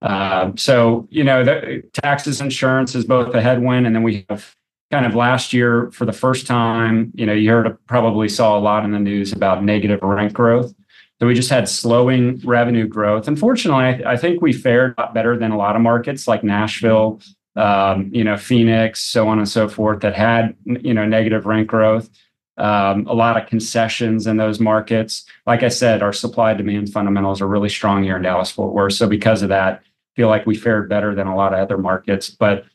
Uh, 0.04 0.52
so, 0.58 1.08
you 1.10 1.24
know, 1.24 1.44
the 1.44 1.82
taxes 1.94 2.42
insurance 2.42 2.94
is 2.94 3.06
both 3.06 3.34
a 3.34 3.42
headwind, 3.42 3.88
and 3.88 3.96
then 3.96 4.04
we 4.04 4.26
have 4.30 4.54
kind 4.92 5.06
of 5.06 5.16
last 5.16 5.54
year 5.54 5.90
for 5.92 6.06
the 6.06 6.14
first 6.14 6.46
time, 6.46 7.12
you 7.16 7.26
know, 7.26 7.34
you 7.34 7.50
heard 7.50 7.76
probably 7.88 8.30
saw 8.30 8.58
a 8.58 8.60
lot 8.60 8.84
in 8.86 8.92
the 8.92 9.00
news 9.00 9.32
about 9.32 9.64
negative 9.64 10.00
rent 10.04 10.34
growth. 10.34 10.72
So 11.20 11.28
we 11.28 11.34
just 11.34 11.50
had 11.50 11.70
slowing 11.70 12.42
revenue 12.44 12.86
growth. 12.86 13.30
Unfortunately, 13.30 14.06
I, 14.06 14.14
I 14.14 14.18
think 14.18 14.42
we 14.42 14.52
fared 14.52 14.96
better 15.14 15.38
than 15.38 15.52
a 15.52 15.58
lot 15.58 15.78
of 15.78 15.82
markets 15.82 16.28
like 16.28 16.44
Nashville, 16.44 17.22
um, 17.56 18.10
you 18.14 18.26
know, 18.26 18.36
Phoenix, 18.36 19.00
so 19.00 19.28
on 19.30 19.38
and 19.38 19.48
so 19.48 19.70
forth, 19.70 20.02
that 20.02 20.16
had 20.16 20.56
you 20.66 20.94
know 20.94 21.06
negative 21.06 21.46
rent 21.46 21.68
growth. 21.68 22.10
Um, 22.58 23.08
a 23.08 23.14
lot 23.14 23.42
of 23.42 23.50
concessions 23.50 24.28
in 24.28 24.38
those 24.38 24.60
markets. 24.60 25.26
Like 25.48 25.64
I 25.64 25.70
said, 25.70 26.04
our 26.04 26.14
supply 26.14 26.54
demand 26.54 26.92
fundamentals 26.92 27.42
are 27.42 27.48
really 27.48 27.70
strong 27.70 28.04
here 28.04 28.18
in 28.18 28.22
Dallas 28.22 28.52
Fort 28.52 28.74
Worth. 28.74 28.94
So 28.94 29.08
because 29.08 29.42
of 29.42 29.50
that, 29.50 29.82
feel 30.16 30.28
like 30.28 30.46
we 30.46 30.56
fared 30.56 30.90
better 30.90 31.16
than 31.16 31.28
a 31.28 31.36
lot 31.36 31.54
of 31.54 31.60
other 31.60 31.78
markets. 31.78 32.30
But 32.30 32.66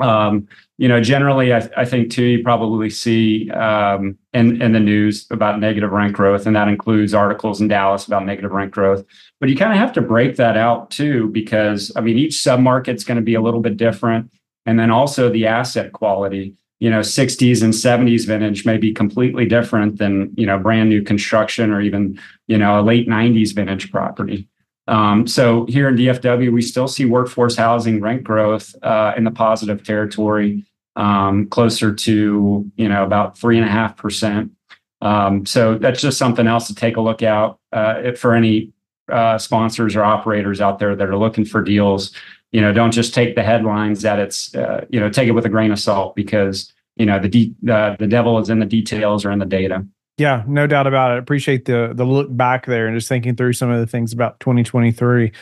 um, 0.00 0.48
you 0.76 0.88
know, 0.88 1.00
generally, 1.00 1.52
I, 1.52 1.68
I, 1.76 1.84
think 1.84 2.10
too, 2.10 2.24
you 2.24 2.42
probably 2.42 2.90
see 2.90 3.48
um, 3.52 4.18
in 4.32 4.60
in 4.60 4.72
the 4.72 4.80
news 4.80 5.26
about 5.30 5.60
negative 5.60 5.92
rent 5.92 6.14
growth, 6.14 6.46
and 6.46 6.56
that 6.56 6.66
includes 6.66 7.14
articles 7.14 7.60
in 7.60 7.68
Dallas 7.68 8.06
about 8.06 8.26
negative 8.26 8.50
rent 8.50 8.72
growth. 8.72 9.04
But 9.38 9.50
you 9.50 9.56
kind 9.56 9.72
of 9.72 9.78
have 9.78 9.92
to 9.92 10.00
break 10.00 10.34
that 10.36 10.56
out 10.56 10.90
too, 10.90 11.28
because 11.28 11.92
I 11.94 12.00
mean, 12.00 12.18
each 12.18 12.32
submarket's 12.34 13.04
going 13.04 13.16
to 13.16 13.22
be 13.22 13.34
a 13.34 13.40
little 13.40 13.60
bit 13.60 13.76
different, 13.76 14.32
and 14.66 14.80
then 14.80 14.90
also 14.90 15.30
the 15.30 15.46
asset 15.46 15.92
quality. 15.92 16.56
You 16.80 16.90
know, 16.90 17.00
60s 17.00 17.62
and 17.62 17.72
70s 17.72 18.26
vintage 18.26 18.66
may 18.66 18.76
be 18.76 18.92
completely 18.92 19.46
different 19.46 19.98
than 19.98 20.32
you 20.36 20.44
know 20.44 20.58
brand 20.58 20.88
new 20.88 21.02
construction 21.02 21.70
or 21.70 21.80
even 21.80 22.18
you 22.48 22.58
know 22.58 22.80
a 22.80 22.82
late 22.82 23.08
90s 23.08 23.54
vintage 23.54 23.92
property. 23.92 24.48
Um, 24.86 25.26
so 25.26 25.64
here 25.66 25.88
in 25.88 25.96
DFW, 25.96 26.52
we 26.52 26.62
still 26.62 26.88
see 26.88 27.04
workforce 27.04 27.56
housing 27.56 28.00
rent 28.00 28.24
growth 28.24 28.74
uh, 28.82 29.14
in 29.16 29.24
the 29.24 29.30
positive 29.30 29.82
territory, 29.82 30.64
um, 30.96 31.46
closer 31.46 31.92
to 31.94 32.70
you 32.76 32.88
know 32.88 33.04
about 33.04 33.38
three 33.38 33.56
and 33.56 33.66
a 33.66 33.70
half 33.70 33.96
percent. 33.96 34.52
Um, 35.00 35.44
so 35.46 35.76
that's 35.76 36.00
just 36.00 36.18
something 36.18 36.46
else 36.46 36.66
to 36.68 36.74
take 36.74 36.96
a 36.96 37.00
look 37.00 37.22
out 37.22 37.58
uh, 37.72 38.12
for 38.12 38.34
any 38.34 38.72
uh, 39.10 39.38
sponsors 39.38 39.96
or 39.96 40.04
operators 40.04 40.60
out 40.60 40.78
there 40.78 40.96
that 40.96 41.08
are 41.08 41.16
looking 41.16 41.44
for 41.44 41.62
deals. 41.62 42.12
You 42.52 42.60
know, 42.60 42.72
don't 42.72 42.92
just 42.92 43.12
take 43.12 43.34
the 43.34 43.42
headlines 43.42 44.02
that 44.02 44.18
it's 44.18 44.54
uh, 44.54 44.84
you 44.90 45.00
know 45.00 45.08
take 45.08 45.28
it 45.28 45.32
with 45.32 45.46
a 45.46 45.50
grain 45.50 45.72
of 45.72 45.80
salt 45.80 46.14
because 46.14 46.72
you 46.96 47.06
know 47.06 47.18
the 47.18 47.28
de- 47.28 47.54
the 47.62 48.06
devil 48.08 48.38
is 48.38 48.50
in 48.50 48.58
the 48.58 48.66
details 48.66 49.24
or 49.24 49.30
in 49.30 49.38
the 49.38 49.46
data. 49.46 49.86
Yeah, 50.16 50.44
no 50.46 50.66
doubt 50.66 50.86
about 50.86 51.12
it. 51.12 51.18
Appreciate 51.18 51.64
the 51.64 51.92
the 51.94 52.04
look 52.04 52.34
back 52.36 52.66
there 52.66 52.86
and 52.86 52.96
just 52.96 53.08
thinking 53.08 53.34
through 53.34 53.54
some 53.54 53.70
of 53.70 53.80
the 53.80 53.86
things 53.86 54.12
about 54.12 54.38
2023. 54.40 55.32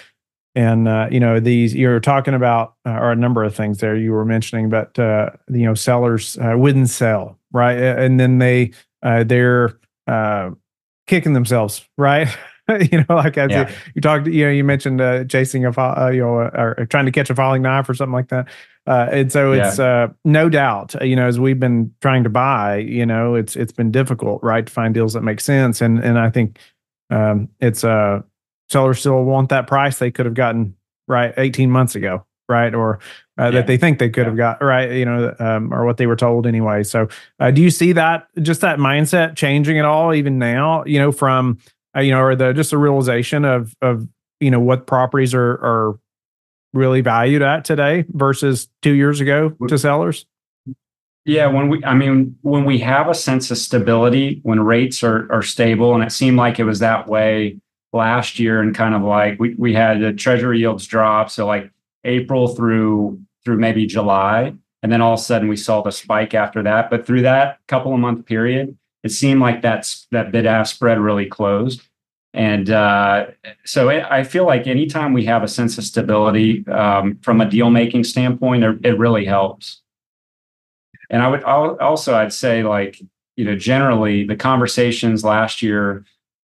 And 0.55 0.89
uh, 0.89 1.09
you 1.11 1.21
know, 1.21 1.41
these 1.41 1.75
you're 1.75 2.01
talking 2.01 2.35
about 2.35 2.75
uh, 2.87 2.93
or 2.93 3.13
a 3.13 3.17
number 3.17 3.45
of 3.45 3.55
things 3.55 3.79
there 3.79 3.97
you 3.97 4.13
were 4.13 4.25
mentioning, 4.25 4.71
but 4.71 4.99
uh, 4.99 5.31
you 5.51 5.65
know, 5.65 5.75
sellers 5.75 6.39
uh, 6.39 6.55
wouldn't 6.57 6.89
sell, 6.91 7.39
right? 7.53 7.77
And 7.79 8.19
then 8.19 8.39
they 8.39 8.73
uh, 9.03 9.25
they're 9.25 9.79
uh, 10.07 10.51
kicking 11.07 11.35
themselves, 11.35 11.87
right? 11.99 12.29
you 12.93 12.99
know, 12.99 13.17
like 13.17 13.37
as 13.37 13.51
yeah. 13.51 13.69
you, 13.69 13.75
you, 13.97 14.01
talked, 14.01 14.27
you 14.27 14.45
know, 14.45 14.51
you 14.51 14.65
mentioned 14.65 15.01
uh, 15.01 15.25
chasing 15.25 15.65
a, 15.65 15.71
uh, 15.71 16.11
you 16.11 16.21
know, 16.21 16.35
or 16.35 16.87
trying 16.91 17.07
to 17.07 17.13
catch 17.13 17.29
a 17.29 17.35
falling 17.35 17.63
knife 17.63 17.89
or 17.89 17.95
something 17.95 18.13
like 18.13 18.29
that. 18.29 18.49
Uh, 18.87 19.09
and 19.13 19.33
so 19.33 19.53
it's 19.53 19.79
yeah. 19.79 20.05
uh, 20.05 20.09
no 20.25 20.49
doubt, 20.49 20.95
you 21.07 21.15
know, 21.15 21.27
as 21.27 21.39
we've 21.39 21.61
been 21.61 21.93
trying 22.01 22.25
to 22.25 22.31
buy, 22.31 22.79
you 22.79 23.07
know, 23.07 23.35
it's 23.35 23.55
it's 23.55 23.73
been 23.73 23.91
difficult, 23.93 24.43
right, 24.43 24.67
to 24.67 24.73
find 24.73 24.93
deals 24.93 25.13
that 25.13 25.23
make 25.23 25.41
sense. 25.41 25.81
And 25.81 25.99
and 26.01 26.19
I 26.19 26.31
think 26.31 26.59
um, 27.11 27.49
it's 27.61 27.85
uh, 27.85 28.23
sellers 28.71 29.01
still 29.01 29.23
want 29.25 29.51
that 29.51 29.67
price 29.67 29.99
they 29.99 30.11
could 30.11 30.27
have 30.27 30.35
gotten 30.35 30.75
right 31.07 31.33
18 31.37 31.71
months 31.71 31.95
ago, 31.95 32.27
right, 32.49 32.75
or 32.75 32.99
uh, 33.39 33.45
yeah. 33.45 33.51
that 33.51 33.67
they 33.69 33.77
think 33.77 34.01
they 34.01 34.11
could 34.11 34.27
have 34.27 34.37
got 34.37 34.61
right, 34.61 34.91
you 34.91 35.05
know, 35.05 35.35
um, 35.39 35.73
or 35.73 35.85
what 35.85 35.97
they 35.97 36.07
were 36.07 36.17
told 36.17 36.47
anyway. 36.47 36.83
So, 36.83 37.09
uh, 37.39 37.53
do 37.53 37.63
you 37.63 37.71
see 37.71 37.93
that 37.93 38.27
just 38.41 38.63
that 38.63 38.79
mindset 38.79 39.37
changing 39.37 39.79
at 39.79 39.85
all, 39.85 40.13
even 40.13 40.39
now? 40.39 40.83
You 40.87 40.99
know, 40.99 41.13
from 41.13 41.59
uh, 41.97 42.01
you 42.01 42.11
know, 42.13 42.21
or 42.21 42.37
the 42.37 42.53
just 42.53 42.71
the 42.71 42.79
realization 42.79 43.45
of 43.45 43.75
of 43.83 44.09
you 44.41 44.51
know 44.51 44.61
what 44.61 44.87
properties 44.87 45.35
are 45.35 45.53
are 45.53 45.99
really 46.73 47.01
valued 47.01 47.43
at 47.43 47.65
today 47.65 48.05
versus 48.09 48.69
two 48.81 48.93
years 48.93 49.21
ago 49.21 49.51
to 49.69 49.79
sellers? 49.79 50.27
Yeah, 51.25 51.47
when 51.47 51.69
we, 51.69 51.85
I 51.85 51.95
mean, 51.95 52.37
when 52.43 52.65
we 52.65 52.79
have 52.79 53.09
a 53.09 53.15
sense 53.15 53.51
of 53.51 53.59
stability, 53.59 54.41
when 54.43 54.61
rates 54.61 55.05
are 55.05 55.31
are 55.33 55.43
stable, 55.43 55.95
and 55.95 56.03
it 56.03 56.11
seemed 56.11 56.37
like 56.37 56.59
it 56.59 56.65
was 56.65 56.81
that 56.81 57.07
way 57.07 57.59
last 57.93 58.39
year, 58.39 58.61
and 58.61 58.75
kind 58.75 58.95
of 58.95 59.03
like 59.03 59.39
we 59.39 59.55
we 59.55 59.73
had 59.73 60.01
the 60.01 60.13
treasury 60.13 60.59
yields 60.59 60.87
drop, 60.87 61.31
so 61.31 61.47
like 61.47 61.71
April 62.05 62.49
through 62.49 63.21
through 63.45 63.59
maybe 63.59 63.87
July, 63.87 64.53
and 64.83 64.91
then 64.91 65.01
all 65.01 65.15
of 65.15 65.21
a 65.21 65.23
sudden 65.23 65.49
we 65.49 65.57
saw 65.57 65.81
the 65.83 65.93
spike 65.93 66.35
after 66.35 66.63
that. 66.65 66.91
But 66.91 67.07
through 67.07 67.23
that 67.23 67.59
couple 67.69 67.95
of 67.95 68.01
month 68.01 68.27
period, 68.27 68.77
it 69.03 69.11
seemed 69.11 69.41
like 69.41 69.63
that's 69.63 70.07
that 70.11 70.33
bid 70.33 70.47
ask 70.47 70.75
spread 70.75 70.99
really 70.99 71.27
closed. 71.27 71.83
And 72.35 72.71
uh, 72.71 73.27
so 73.65 73.91
it, 73.91 74.05
I 74.09 74.25
feel 74.25 74.47
like 74.47 74.67
anytime 74.67 75.13
we 75.13 75.25
have 75.27 75.43
a 75.43 75.49
sense 75.49 75.77
of 75.77 75.85
stability 75.85 76.67
um, 76.69 77.19
from 77.23 77.41
a 77.41 77.51
deal 77.51 77.69
making 77.69 78.05
standpoint, 78.05 78.65
it 78.85 78.99
really 78.99 79.27
helps. 79.27 79.83
And 81.11 81.23
I 81.23 81.29
would 81.29 81.45
also 81.45 82.15
I'd 82.15 82.33
say 82.33 82.63
like 82.63 83.01
you 83.37 83.45
know 83.45 83.57
generally 83.57 84.25
the 84.25 84.37
conversations 84.37 85.25
last 85.25 85.63
year 85.63 86.05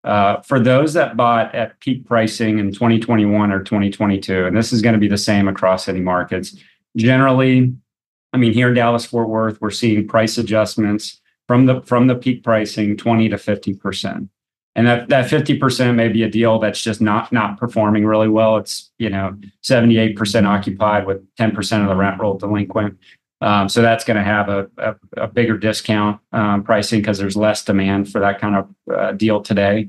uh, 0.05 0.41
for 0.43 0.61
those 0.61 0.93
that 0.95 1.17
bought 1.17 1.55
at 1.55 1.79
peak 1.81 2.07
pricing 2.07 2.59
in 2.59 2.73
2021 2.73 3.53
or 3.53 3.63
2022, 3.63 4.47
and 4.47 4.57
this 4.57 4.73
is 4.73 4.83
going 4.83 4.95
to 4.95 4.99
be 4.99 5.09
the 5.09 5.19
same 5.19 5.49
across 5.49 5.89
any 5.89 6.01
markets. 6.01 6.57
Generally, 6.97 7.73
I 8.35 8.37
mean 8.37 8.53
here 8.53 8.69
in 8.69 8.75
Dallas 8.75 9.07
Fort 9.07 9.29
Worth, 9.29 9.61
we're 9.63 9.71
seeing 9.71 10.07
price 10.07 10.37
adjustments 10.37 11.21
from 11.51 11.67
the 11.67 11.81
from 11.81 12.07
the 12.07 12.15
peak 12.15 12.45
pricing 12.45 12.97
20 12.97 13.29
to 13.31 13.37
50 13.37 13.75
percent. 13.75 14.29
And 14.77 14.87
that 14.87 15.09
that 15.09 15.29
50% 15.29 15.97
may 15.97 16.07
be 16.07 16.23
a 16.23 16.31
deal 16.31 16.61
that's 16.61 16.81
just 16.81 17.01
not 17.01 17.33
not 17.33 17.59
performing 17.59 18.07
really 18.07 18.29
well. 18.29 18.57
It's 18.59 18.93
you 18.99 19.11
know 19.11 19.37
78% 19.65 20.47
occupied 20.47 21.07
with 21.07 21.27
10% 21.35 21.83
of 21.83 21.89
the 21.89 21.97
rent 21.97 22.21
roll 22.21 22.39
delinquent. 22.39 22.99
Um, 23.41 23.69
so 23.69 23.83
that's 23.83 24.05
going 24.05 24.17
to 24.17 24.23
have 24.23 24.49
a, 24.49 24.71
a, 24.79 24.95
a, 25.17 25.27
bigger 25.27 25.59
discount 25.59 26.21
um, 26.31 26.63
pricing 26.63 27.01
because 27.01 27.19
there's 27.19 27.37
less 27.37 27.65
demand 27.65 28.13
for 28.13 28.21
that 28.21 28.39
kind 28.41 28.55
of 28.55 28.95
uh, 28.95 29.13
deal 29.13 29.43
today. 29.43 29.89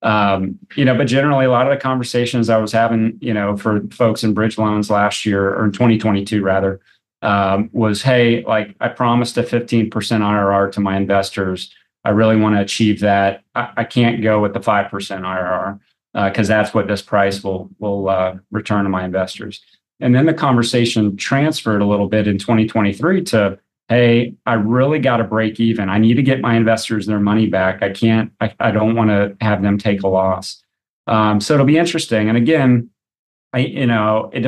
Um, 0.00 0.58
you 0.76 0.86
know 0.86 0.96
but 0.96 1.08
generally 1.08 1.44
a 1.44 1.50
lot 1.50 1.70
of 1.70 1.72
the 1.72 1.80
conversations 1.80 2.50
i 2.50 2.56
was 2.56 2.72
having 2.72 3.18
you 3.20 3.32
know 3.32 3.56
for 3.56 3.82
folks 3.92 4.24
in 4.24 4.34
bridge 4.34 4.58
loans 4.58 4.90
last 4.90 5.24
year 5.24 5.54
or 5.54 5.64
in 5.66 5.70
2022 5.70 6.42
rather 6.42 6.80
um, 7.22 7.70
was 7.72 8.02
hey 8.02 8.44
like 8.44 8.74
i 8.80 8.88
promised 8.88 9.38
a 9.38 9.42
15% 9.42 9.90
irr 9.90 10.72
to 10.72 10.80
my 10.80 10.96
investors 10.96 11.72
I 12.04 12.10
really 12.10 12.36
want 12.36 12.56
to 12.56 12.60
achieve 12.60 13.00
that. 13.00 13.44
I, 13.54 13.72
I 13.78 13.84
can't 13.84 14.22
go 14.22 14.40
with 14.40 14.54
the 14.54 14.62
five 14.62 14.90
percent 14.90 15.24
IRR 15.24 15.78
because 16.12 16.50
uh, 16.50 16.56
that's 16.56 16.74
what 16.74 16.88
this 16.88 17.02
price 17.02 17.42
will 17.42 17.70
will 17.78 18.08
uh, 18.08 18.36
return 18.50 18.84
to 18.84 18.90
my 18.90 19.04
investors. 19.04 19.60
And 20.00 20.14
then 20.14 20.26
the 20.26 20.34
conversation 20.34 21.16
transferred 21.16 21.80
a 21.80 21.86
little 21.86 22.08
bit 22.08 22.26
in 22.26 22.36
2023 22.36 23.22
to, 23.24 23.58
hey, 23.88 24.34
I 24.46 24.54
really 24.54 24.98
got 24.98 25.18
to 25.18 25.24
break 25.24 25.60
even. 25.60 25.88
I 25.88 25.98
need 25.98 26.14
to 26.14 26.22
get 26.22 26.40
my 26.40 26.56
investors 26.56 27.06
their 27.06 27.20
money 27.20 27.46
back. 27.46 27.82
I 27.84 27.90
can't. 27.90 28.32
I, 28.40 28.52
I 28.58 28.72
don't 28.72 28.96
want 28.96 29.10
to 29.10 29.36
have 29.40 29.62
them 29.62 29.78
take 29.78 30.02
a 30.02 30.08
loss. 30.08 30.60
Um, 31.06 31.40
so 31.40 31.54
it'll 31.54 31.66
be 31.66 31.78
interesting. 31.78 32.28
And 32.28 32.36
again, 32.36 32.90
I 33.52 33.58
you 33.58 33.86
know 33.86 34.30
it, 34.32 34.46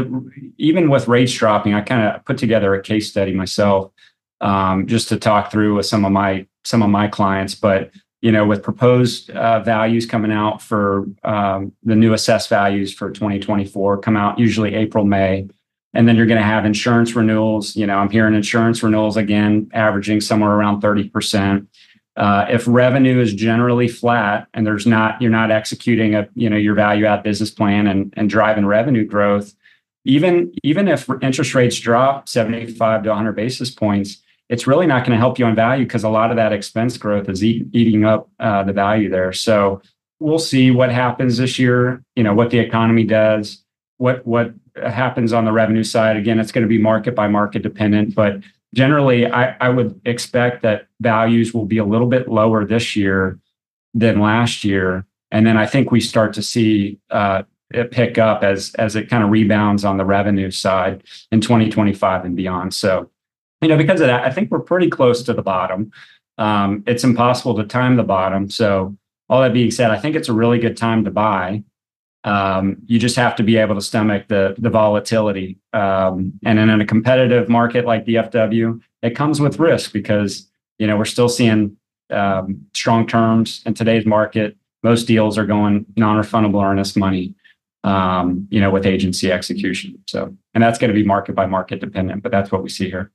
even 0.59 0.91
with 0.91 1.09
rates 1.09 1.33
dropping, 1.33 1.75
I 1.75 1.81
kind 1.81 2.07
of 2.07 2.25
put 2.25 2.39
together 2.39 2.75
a 2.75 2.83
case 2.83 3.11
study 3.11 3.33
myself 3.33 3.93
um, 4.41 4.87
just 4.87 5.09
to 5.09 5.19
talk 5.19 5.51
through 5.51 5.77
with 5.77 5.87
some 5.87 6.05
of 6.05 6.13
my 6.13 6.47
some 6.65 6.83
of 6.83 6.91
my 6.91 7.09
clients. 7.09 7.55
But 7.55 7.91
you 8.23 8.33
know, 8.33 8.47
with 8.47 8.63
proposed 8.63 9.31
uh, 9.31 9.61
values 9.61 10.07
coming 10.07 10.33
out 10.33 10.63
for 10.63 11.07
um, 11.25 11.73
the 11.83 11.95
new 11.95 12.15
assessed 12.15 12.49
values 12.49 12.93
for 12.93 13.11
2024 13.11 13.99
come 13.99 14.17
out 14.17 14.39
usually 14.39 14.75
April 14.75 15.05
May, 15.05 15.47
and 15.93 16.09
then 16.09 16.17
you're 16.17 16.27
going 16.27 16.41
to 16.41 16.47
have 16.47 16.65
insurance 16.65 17.15
renewals. 17.15 17.77
You 17.77 17.87
know, 17.87 17.99
I'm 17.99 18.11
hearing 18.11 18.35
insurance 18.35 18.83
renewals 18.83 19.19
again 19.19 19.71
averaging 19.75 20.23
somewhere 20.23 20.53
around 20.53 20.81
30 20.81 21.11
percent. 21.11 21.69
Uh, 22.17 22.47
if 22.49 22.67
revenue 22.69 23.21
is 23.21 23.35
generally 23.35 23.89
flat 23.89 24.47
and 24.55 24.67
there's 24.67 24.87
not 24.87 25.21
you're 25.21 25.31
not 25.31 25.51
executing 25.51 26.15
a 26.15 26.29
you 26.35 26.49
know 26.49 26.57
your 26.57 26.75
value 26.75 27.07
add 27.07 27.23
business 27.23 27.51
plan 27.51 27.87
and 27.87 28.15
and 28.17 28.31
driving 28.31 28.65
revenue 28.65 29.05
growth 29.05 29.53
even 30.05 30.53
even 30.63 30.87
if 30.87 31.09
interest 31.23 31.57
rates 31.57 31.81
drop 31.81 32.29
75 32.29 33.03
to 33.03 33.09
100 33.09 33.33
basis 33.33 33.71
points 33.71 34.23
it's 34.49 34.67
really 34.67 34.87
not 34.87 35.05
going 35.05 35.13
to 35.13 35.19
help 35.19 35.39
you 35.39 35.47
on 35.47 35.55
value 35.55 35.85
because 35.85 36.05
a 36.05 36.09
lot 36.09 36.31
of 36.31 36.37
that 36.37 36.53
expense 36.53 36.97
growth 36.97 37.29
is 37.29 37.43
eat, 37.43 37.67
eating 37.73 38.05
up 38.05 38.29
uh, 38.39 38.63
the 38.63 38.73
value 38.73 39.09
there. 39.09 39.33
So 39.33 39.81
we'll 40.21 40.39
see 40.39 40.71
what 40.71 40.93
happens 40.93 41.39
this 41.39 41.59
year. 41.59 42.03
You 42.15 42.25
know 42.25 42.35
what 42.35 42.51
the 42.51 42.59
economy 42.59 43.05
does, 43.05 43.65
what 43.97 44.27
what 44.27 44.55
happens 44.77 45.33
on 45.33 45.45
the 45.45 45.53
revenue 45.53 45.85
side. 45.85 46.17
Again, 46.17 46.39
it's 46.39 46.53
going 46.53 46.63
to 46.63 46.69
be 46.69 46.79
market 46.79 47.15
by 47.15 47.29
market 47.29 47.63
dependent, 47.63 48.15
but 48.15 48.41
generally, 48.75 49.27
I, 49.27 49.57
I 49.61 49.71
would 49.71 49.99
expect 50.05 50.63
that 50.63 50.89
values 51.01 51.55
will 51.55 51.65
be 51.65 51.79
a 51.79 51.85
little 51.85 52.07
bit 52.07 52.29
lower 52.29 52.67
this 52.67 52.95
year 52.95 53.39
than 53.95 54.21
last 54.21 54.65
year, 54.65 55.07
and 55.31 55.47
then 55.47 55.57
I 55.57 55.67
think 55.67 55.91
we 55.91 56.01
start 56.01 56.35
to 56.35 56.43
see 56.43 56.99
uh, 57.11 57.45
it 57.71 57.91
pick 57.91 58.19
up 58.19 58.45
as 58.45 58.75
as 58.75 58.97
it 58.97 59.09
kind 59.09 59.25
of 59.25 59.31
rebounds 59.31 59.85
on 59.85 59.97
the 59.97 60.05
revenue 60.05 60.51
side 60.51 61.03
in 61.33 61.41
2025 61.41 62.27
and 62.27 62.37
beyond. 62.37 62.75
So 62.75 63.11
you 63.65 63.69
know, 63.69 63.79
because 63.79 64.01
of 64.03 64.09
that, 64.09 64.25
I 64.25 64.31
think 64.31 64.51
we're 64.51 64.61
pretty 64.61 64.91
close 64.91 65.23
to 65.23 65.33
the 65.33 65.43
bottom. 65.43 65.91
Um, 66.37 66.85
it's 66.87 67.03
impossible 67.03 67.57
to 67.57 67.65
time 67.65 67.97
the 67.97 68.03
bottom. 68.03 68.51
So, 68.51 68.97
all 69.31 69.41
that 69.41 69.55
being 69.55 69.71
said, 69.71 69.91
I 69.91 69.99
think 69.99 70.17
it's 70.17 70.29
a 70.29 70.35
really 70.35 70.59
good 70.59 70.77
time 70.77 71.05
to 71.05 71.11
buy. 71.11 71.65
Um, 72.25 72.79
you 72.87 72.99
just 72.99 73.17
have 73.17 73.37
to 73.37 73.43
be 73.43 73.59
able 73.59 73.75
to 73.75 73.83
stomach 73.83 74.29
the 74.29 74.55
the 74.59 74.71
volatility. 74.71 75.59
Um, 75.73 76.33
and 76.45 76.59
in 76.59 76.81
a 76.81 76.87
competitive 76.87 77.49
market 77.49 77.85
like 77.85 78.07
DFW, 78.07 78.81
it 79.03 79.11
comes 79.11 79.41
with 79.41 79.59
risk 79.59 79.93
because 79.93 80.49
you 80.79 80.87
know 80.87 80.97
we're 80.97 81.05
still 81.05 81.29
seeing 81.29 81.77
um, 82.11 82.67
strong 82.75 83.07
terms 83.07 83.63
in 83.67 83.75
today's 83.75 84.07
market. 84.07 84.57
Most 84.83 85.05
deals 85.05 85.39
are 85.39 85.47
going 85.47 85.87
non-refundable 85.97 86.63
earnest 86.63 86.97
money, 86.97 87.35
um, 87.85 88.47
you 88.51 88.61
know, 88.61 88.71
with 88.71 88.85
agency 88.85 89.33
execution. 89.33 89.99
So, 90.07 90.35
and 90.53 90.63
that's 90.63 90.79
going 90.79 90.89
to 90.89 90.95
be 90.95 91.05
market 91.05 91.35
by 91.35 91.47
market 91.47 91.81
dependent, 91.81 92.23
but 92.23 92.33
that's 92.33 92.53
what 92.53 92.63
we 92.63 92.69
see 92.69 92.91
here. 92.91 93.11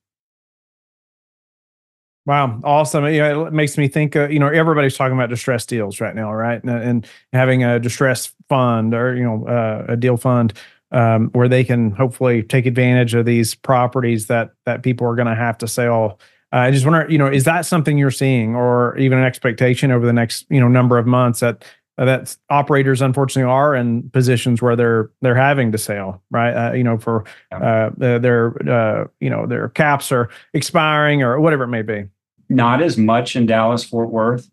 Wow, 2.30 2.60
awesome! 2.64 3.06
You 3.06 3.22
know, 3.22 3.48
it 3.48 3.54
makes 3.54 3.76
me 3.76 3.88
think. 3.88 4.16
Uh, 4.16 4.28
you 4.28 4.38
know, 4.38 4.50
everybody's 4.50 4.96
talking 4.96 5.18
about 5.18 5.32
distressed 5.32 5.68
deals 5.68 6.00
right 6.00 6.14
now, 6.14 6.32
right? 6.32 6.64
And, 6.64 6.70
and 6.70 7.08
having 7.34 7.64
a 7.64 7.80
distressed 7.80 8.36
fund 8.48 8.94
or 8.94 9.16
you 9.16 9.24
know 9.24 9.48
uh, 9.48 9.88
a 9.88 9.98
deal 9.98 10.16
fund 10.16 10.54
um, 10.92 11.30
where 11.30 11.48
they 11.48 11.64
can 11.64 11.90
hopefully 11.90 12.44
take 12.44 12.68
advantage 12.68 13.16
of 13.16 13.26
these 13.26 13.56
properties 13.56 14.28
that 14.28 14.52
that 14.68 14.84
people 14.84 15.08
are 15.08 15.16
going 15.16 15.28
to 15.28 15.34
have 15.34 15.58
to 15.58 15.68
sell. 15.68 16.20
Uh, 16.54 16.58
I 16.58 16.72
just 16.72 16.86
wonder, 16.86 17.10
you 17.10 17.18
know, 17.18 17.26
is 17.26 17.46
that 17.46 17.66
something 17.66 17.98
you're 17.98 18.12
seeing, 18.12 18.56
or 18.56 18.96
even 19.00 19.18
an 19.18 19.24
expectation 19.24 19.90
over 19.90 20.06
the 20.06 20.14
next 20.14 20.46
you 20.52 20.60
know 20.60 20.68
number 20.68 21.00
of 21.00 21.08
months 21.08 21.40
that 21.40 21.66
uh, 21.98 22.06
that 22.06 22.38
operators 22.52 23.02
unfortunately 23.02 23.52
are 23.52 23.74
in 23.74 24.08
positions 24.12 24.62
where 24.62 24.76
they're 24.76 25.10
they're 25.24 25.34
having 25.34 25.72
to 25.72 25.80
sell, 25.80 26.22
right? 26.30 26.54
Uh, 26.54 26.74
you 26.74 26.84
know, 26.84 27.00
for 27.00 27.26
uh, 27.52 27.90
their 27.98 28.54
uh, 28.72 29.08
you 29.20 29.32
know 29.32 29.48
their 29.48 29.70
caps 29.70 30.12
are 30.12 30.30
expiring 30.54 31.24
or 31.24 31.40
whatever 31.40 31.64
it 31.64 31.70
may 31.70 31.82
be. 31.82 32.04
Not 32.50 32.82
as 32.82 32.98
much 32.98 33.36
in 33.36 33.46
Dallas 33.46 33.84
Fort 33.84 34.10
Worth, 34.10 34.50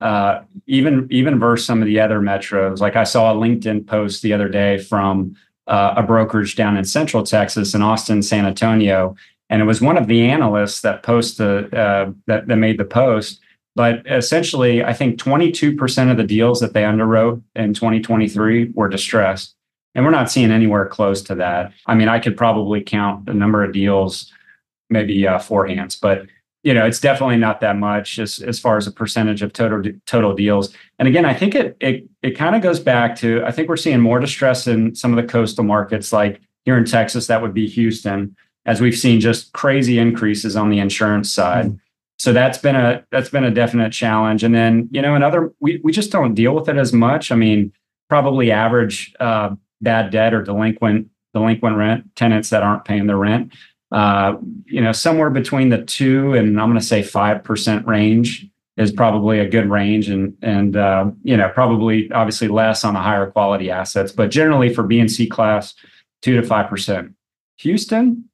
uh, 0.00 0.40
even 0.66 1.08
even 1.10 1.38
versus 1.38 1.66
some 1.66 1.80
of 1.80 1.86
the 1.86 2.00
other 2.00 2.20
metros. 2.20 2.80
Like 2.80 2.96
I 2.96 3.04
saw 3.04 3.32
a 3.32 3.36
LinkedIn 3.36 3.86
post 3.86 4.22
the 4.22 4.32
other 4.32 4.48
day 4.48 4.78
from 4.78 5.36
uh, 5.66 5.94
a 5.96 6.02
brokerage 6.02 6.56
down 6.56 6.76
in 6.76 6.84
Central 6.84 7.22
Texas 7.22 7.74
in 7.74 7.82
Austin, 7.82 8.22
San 8.22 8.46
Antonio, 8.46 9.16
and 9.48 9.62
it 9.62 9.64
was 9.64 9.80
one 9.80 9.96
of 9.96 10.06
the 10.06 10.26
analysts 10.26 10.82
that 10.82 11.02
posted 11.02 11.70
that 11.70 12.14
that 12.26 12.46
made 12.46 12.78
the 12.78 12.84
post 12.84 13.40
but 13.78 14.04
essentially, 14.10 14.82
I 14.82 14.92
think 14.92 15.20
22% 15.20 16.10
of 16.10 16.16
the 16.16 16.24
deals 16.24 16.58
that 16.58 16.72
they 16.72 16.82
underwrote 16.82 17.40
in 17.54 17.74
2023 17.74 18.72
were 18.74 18.88
distressed. 18.88 19.54
And 19.94 20.04
we're 20.04 20.10
not 20.10 20.32
seeing 20.32 20.50
anywhere 20.50 20.86
close 20.86 21.22
to 21.22 21.36
that. 21.36 21.72
I 21.86 21.94
mean, 21.94 22.08
I 22.08 22.18
could 22.18 22.36
probably 22.36 22.80
count 22.82 23.26
the 23.26 23.34
number 23.34 23.62
of 23.62 23.72
deals, 23.72 24.32
maybe 24.90 25.28
uh, 25.28 25.38
four 25.38 25.68
hands, 25.68 25.94
but 25.94 26.26
you 26.62 26.74
know, 26.74 26.84
it's 26.84 27.00
definitely 27.00 27.36
not 27.36 27.60
that 27.60 27.76
much 27.76 28.18
as, 28.18 28.40
as 28.40 28.58
far 28.58 28.76
as 28.76 28.86
a 28.86 28.92
percentage 28.92 29.42
of 29.42 29.52
total 29.52 29.92
total 30.06 30.34
deals. 30.34 30.74
And 30.98 31.06
again, 31.06 31.24
I 31.24 31.34
think 31.34 31.54
it 31.54 31.76
it 31.80 32.08
it 32.22 32.32
kind 32.32 32.56
of 32.56 32.62
goes 32.62 32.80
back 32.80 33.16
to 33.16 33.42
I 33.44 33.52
think 33.52 33.68
we're 33.68 33.76
seeing 33.76 34.00
more 34.00 34.20
distress 34.20 34.66
in 34.66 34.94
some 34.94 35.16
of 35.16 35.22
the 35.22 35.30
coastal 35.30 35.64
markets, 35.64 36.12
like 36.12 36.40
here 36.64 36.76
in 36.76 36.84
Texas, 36.84 37.28
that 37.28 37.40
would 37.40 37.54
be 37.54 37.68
Houston, 37.68 38.36
as 38.66 38.80
we've 38.80 38.98
seen 38.98 39.20
just 39.20 39.52
crazy 39.52 39.98
increases 39.98 40.56
on 40.56 40.70
the 40.70 40.78
insurance 40.78 41.32
side. 41.32 41.66
Mm-hmm 41.66 41.76
so 42.18 42.32
that's 42.32 42.58
been 42.58 42.76
a 42.76 43.04
that's 43.10 43.30
been 43.30 43.44
a 43.44 43.50
definite 43.50 43.92
challenge 43.92 44.42
and 44.42 44.54
then 44.54 44.88
you 44.90 45.00
know 45.00 45.14
another 45.14 45.52
we, 45.60 45.80
we 45.82 45.92
just 45.92 46.10
don't 46.10 46.34
deal 46.34 46.54
with 46.54 46.68
it 46.68 46.76
as 46.76 46.92
much 46.92 47.32
i 47.32 47.36
mean 47.36 47.72
probably 48.08 48.50
average 48.50 49.14
uh, 49.20 49.54
bad 49.80 50.10
debt 50.10 50.34
or 50.34 50.42
delinquent 50.42 51.08
delinquent 51.32 51.76
rent 51.76 52.04
tenants 52.16 52.50
that 52.50 52.62
aren't 52.62 52.84
paying 52.84 53.06
their 53.06 53.16
rent 53.16 53.52
uh, 53.92 54.36
you 54.66 54.80
know 54.80 54.92
somewhere 54.92 55.30
between 55.30 55.70
the 55.70 55.82
two 55.82 56.34
and 56.34 56.60
i'm 56.60 56.68
going 56.68 56.78
to 56.78 56.84
say 56.84 57.02
five 57.02 57.42
percent 57.42 57.86
range 57.86 58.46
is 58.76 58.92
probably 58.92 59.40
a 59.40 59.48
good 59.48 59.68
range 59.68 60.08
and 60.08 60.36
and 60.42 60.76
uh, 60.76 61.10
you 61.22 61.36
know 61.36 61.48
probably 61.48 62.10
obviously 62.12 62.48
less 62.48 62.84
on 62.84 62.94
the 62.94 63.00
higher 63.00 63.30
quality 63.30 63.70
assets 63.70 64.12
but 64.12 64.30
generally 64.30 64.72
for 64.72 64.82
b 64.82 65.00
and 65.00 65.10
c 65.10 65.26
class 65.26 65.74
two 66.22 66.40
to 66.40 66.46
five 66.46 66.68
percent 66.68 67.14
houston 67.56 68.28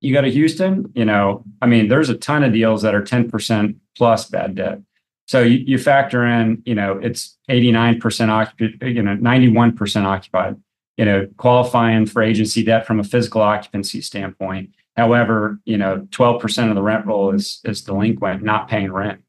you 0.00 0.14
go 0.14 0.22
to 0.22 0.30
Houston, 0.30 0.90
you 0.94 1.04
know, 1.04 1.44
I 1.60 1.66
mean, 1.66 1.88
there's 1.88 2.08
a 2.08 2.16
ton 2.16 2.42
of 2.42 2.52
deals 2.52 2.82
that 2.82 2.94
are 2.94 3.02
10% 3.02 3.76
plus 3.96 4.28
bad 4.28 4.54
debt. 4.54 4.80
So 5.26 5.42
you, 5.42 5.58
you 5.58 5.78
factor 5.78 6.26
in, 6.26 6.62
you 6.64 6.74
know, 6.74 6.98
it's 7.02 7.38
89% 7.48 8.28
occupied, 8.28 8.78
you 8.82 9.02
know, 9.02 9.16
91% 9.16 10.04
occupied, 10.04 10.56
you 10.96 11.04
know, 11.04 11.28
qualifying 11.36 12.06
for 12.06 12.22
agency 12.22 12.64
debt 12.64 12.86
from 12.86 12.98
a 12.98 13.04
physical 13.04 13.42
occupancy 13.42 14.00
standpoint. 14.00 14.70
However, 15.00 15.58
you 15.64 15.78
know, 15.78 16.06
12% 16.10 16.68
of 16.68 16.74
the 16.74 16.82
rent 16.82 17.06
roll 17.06 17.34
is 17.34 17.62
is 17.64 17.80
delinquent, 17.80 18.42
not 18.42 18.68
paying 18.68 18.92
rent. 18.92 19.22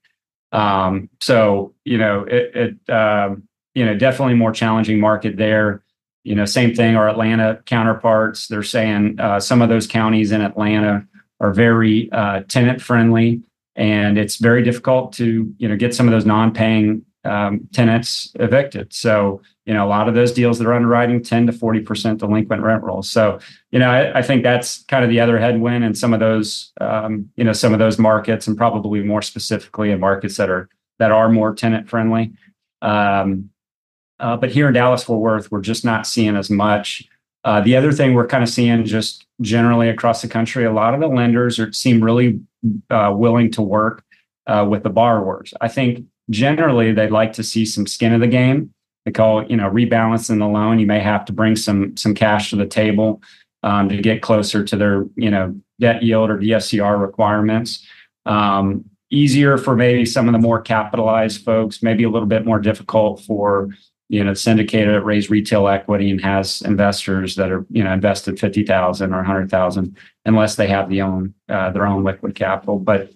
Um, 0.51 1.07
so, 1.21 1.73
you 1.85 1.97
know, 1.97 2.25
it, 2.27 2.77
it 2.87 2.93
um, 2.93 3.43
you 3.73 3.85
know, 3.85 3.95
definitely 3.95 4.33
more 4.33 4.51
challenging 4.51 4.99
market 4.99 5.37
there. 5.37 5.81
You 6.25 6.35
know, 6.35 6.43
same 6.43 6.75
thing. 6.75 6.97
Our 6.97 7.07
Atlanta 7.07 7.61
counterparts, 7.65 8.47
they're 8.47 8.63
saying 8.63 9.17
uh, 9.17 9.39
some 9.39 9.61
of 9.61 9.69
those 9.69 9.87
counties 9.87 10.33
in 10.33 10.41
Atlanta 10.41 11.07
are 11.39 11.53
very 11.53 12.11
uh, 12.11 12.41
tenant 12.49 12.81
friendly, 12.81 13.41
and 13.77 14.17
it's 14.17 14.35
very 14.35 14.63
difficult 14.63 15.13
to 15.13 15.55
you 15.57 15.69
know 15.69 15.77
get 15.77 15.95
some 15.95 16.05
of 16.05 16.11
those 16.11 16.25
non-paying 16.25 17.05
um, 17.23 17.67
tenants 17.71 18.31
evicted. 18.35 18.93
So 18.93 19.41
you 19.65 19.73
know, 19.75 19.85
a 19.85 19.89
lot 19.89 20.09
of 20.09 20.15
those 20.15 20.31
deals 20.31 20.57
that 20.57 20.67
are 20.67 20.73
underwriting 20.73 21.23
10 21.23 21.45
to 21.47 21.53
40 21.53 21.79
percent 21.81 22.19
delinquent 22.19 22.63
rent 22.63 22.83
rolls. 22.83 23.09
So 23.09 23.39
you 23.71 23.79
know, 23.79 23.89
I, 23.89 24.19
I, 24.19 24.21
think 24.21 24.43
that's 24.43 24.83
kind 24.85 25.03
of 25.03 25.09
the 25.09 25.19
other 25.19 25.37
headwind 25.37 25.83
in 25.83 25.93
some 25.93 26.13
of 26.13 26.19
those 26.19 26.71
um, 26.81 27.29
you 27.35 27.43
know 27.43 27.53
some 27.53 27.73
of 27.73 27.79
those 27.79 27.99
markets, 27.99 28.47
and 28.47 28.57
probably 28.57 29.01
more 29.01 29.21
specifically 29.21 29.91
in 29.91 29.99
markets 29.99 30.37
that 30.37 30.49
are 30.49 30.67
that 30.99 31.11
are 31.11 31.29
more 31.29 31.53
tenant 31.53 31.89
friendly. 31.89 32.33
Um, 32.81 33.49
uh, 34.19 34.37
but 34.37 34.51
here 34.51 34.67
in 34.67 34.73
Dallas 34.73 35.03
Fort 35.03 35.21
Worth, 35.21 35.51
we're 35.51 35.61
just 35.61 35.85
not 35.85 36.05
seeing 36.05 36.35
as 36.35 36.49
much. 36.49 37.03
Uh, 37.43 37.59
the 37.61 37.75
other 37.75 37.91
thing 37.91 38.13
we're 38.13 38.27
kind 38.27 38.43
of 38.43 38.49
seeing 38.49 38.85
just 38.85 39.25
generally 39.41 39.89
across 39.89 40.21
the 40.21 40.27
country, 40.27 40.63
a 40.63 40.71
lot 40.71 40.93
of 40.93 40.99
the 40.99 41.07
lenders 41.07 41.57
are, 41.57 41.73
seem 41.73 42.03
really 42.03 42.39
uh, 42.91 43.11
willing 43.15 43.49
to 43.51 43.63
work 43.63 44.03
uh, 44.45 44.65
with 44.69 44.83
the 44.83 44.89
borrowers. 44.89 45.53
I 45.59 45.67
think 45.67 46.05
generally 46.31 46.91
they'd 46.91 47.11
like 47.11 47.33
to 47.33 47.43
see 47.43 47.65
some 47.65 47.85
skin 47.85 48.13
of 48.13 48.21
the 48.21 48.27
game. 48.27 48.73
They 49.05 49.11
call 49.11 49.39
it, 49.39 49.49
you 49.49 49.57
know, 49.57 49.69
rebalancing 49.69 50.39
the 50.39 50.47
loan. 50.47 50.79
You 50.79 50.87
may 50.87 50.99
have 50.99 51.25
to 51.25 51.33
bring 51.33 51.55
some 51.55 51.95
some 51.97 52.15
cash 52.15 52.49
to 52.49 52.55
the 52.55 52.65
table 52.65 53.21
um, 53.63 53.89
to 53.89 53.97
get 53.97 54.21
closer 54.21 54.63
to 54.63 54.75
their, 54.75 55.05
you 55.15 55.29
know, 55.29 55.55
debt 55.79 56.01
yield 56.01 56.29
or 56.29 56.37
DSCR 56.37 56.99
requirements. 56.99 57.85
Um, 58.25 58.85
easier 59.11 59.57
for 59.57 59.75
maybe 59.75 60.05
some 60.05 60.27
of 60.27 60.31
the 60.31 60.39
more 60.39 60.61
capitalized 60.61 61.43
folks, 61.43 61.83
maybe 61.83 62.03
a 62.03 62.09
little 62.09 62.27
bit 62.27 62.45
more 62.45 62.59
difficult 62.59 63.21
for 63.21 63.69
you 64.11 64.21
know 64.25 64.33
syndicated 64.33 64.93
it 64.93 65.05
raised 65.05 65.29
retail 65.29 65.69
equity 65.69 66.11
and 66.11 66.21
has 66.21 66.61
investors 66.63 67.35
that 67.37 67.49
are 67.49 67.65
you 67.69 67.81
know 67.81 67.93
invested 67.93 68.37
50000 68.37 69.13
or 69.13 69.17
100000 69.17 69.97
unless 70.25 70.57
they 70.57 70.67
have 70.67 70.89
the 70.89 71.01
own 71.01 71.33
uh, 71.47 71.71
their 71.71 71.87
own 71.87 72.03
liquid 72.03 72.35
capital 72.35 72.77
but 72.77 73.09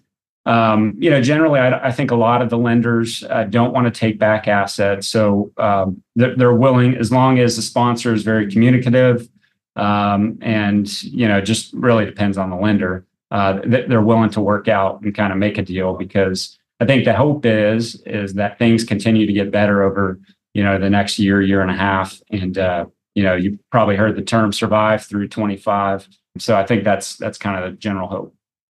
um, 0.46 0.96
you 0.98 1.10
know 1.10 1.22
generally 1.22 1.60
I, 1.60 1.88
I, 1.88 1.92
think 1.92 2.12
a 2.12 2.16
lot 2.16 2.42
of 2.42 2.50
the 2.50 2.58
lenders 2.58 3.24
uh, 3.30 3.46
don't 3.46 3.74
want 3.74 3.86
to 3.86 4.00
take 4.00 4.20
back 4.20 4.48
assets 4.48 5.08
so 5.08 5.52
um, 5.58 6.04
they're, 6.16 6.36
they're, 6.36 6.54
willing 6.54 6.96
as 6.96 7.12
long 7.12 7.40
as 7.40 7.56
the 7.56 7.62
sponsor 7.62 8.14
is 8.14 8.24
very 8.24 8.52
communicative 8.52 9.28
um, 9.76 10.38
and 10.42 11.04
you 11.04 11.28
know 11.28 11.42
just 11.42 11.74
really 11.74 12.06
depends 12.06 12.38
on 12.38 12.50
the 12.50 12.56
lender 12.56 13.06
uh, 13.32 13.60
they're 13.66 14.02
willing 14.02 14.30
to 14.30 14.42
work 14.42 14.68
out 14.68 15.02
and 15.02 15.16
kind 15.16 15.34
of 15.34 15.40
make 15.40 15.58
a 15.58 15.64
deal 15.64 15.96
because 15.96 16.58
i 16.80 16.86
think 16.86 17.06
the 17.06 17.14
hope 17.14 17.46
is 17.46 17.96
is 18.06 18.36
that 18.36 18.60
things 18.60 18.84
continue 18.84 19.26
to 19.26 19.34
get 19.34 19.52
better 19.52 19.82
over 19.82 20.20
you 20.56 20.64
know, 20.64 20.80
the 20.80 20.90
next 20.90 21.20
year, 21.20 21.42
year 21.42 21.62
and 21.62 21.70
a 21.70 21.76
half. 21.76 22.20
And, 22.32 22.58
uh, 22.58 22.86
you 23.14 23.24
know, 23.24 23.36
you 23.36 23.60
probably 23.72 23.98
heard 23.98 24.16
the 24.16 24.22
term 24.22 24.54
survive 24.54 25.06
through 25.06 25.28
25. 25.28 26.08
So 26.40 26.56
I 26.56 26.66
think 26.66 26.86
that's, 26.86 27.18
that's 27.18 27.38
kind 27.38 27.62
of 27.62 27.70
the 27.70 27.78
general 27.78 28.08
hope. 28.08 28.35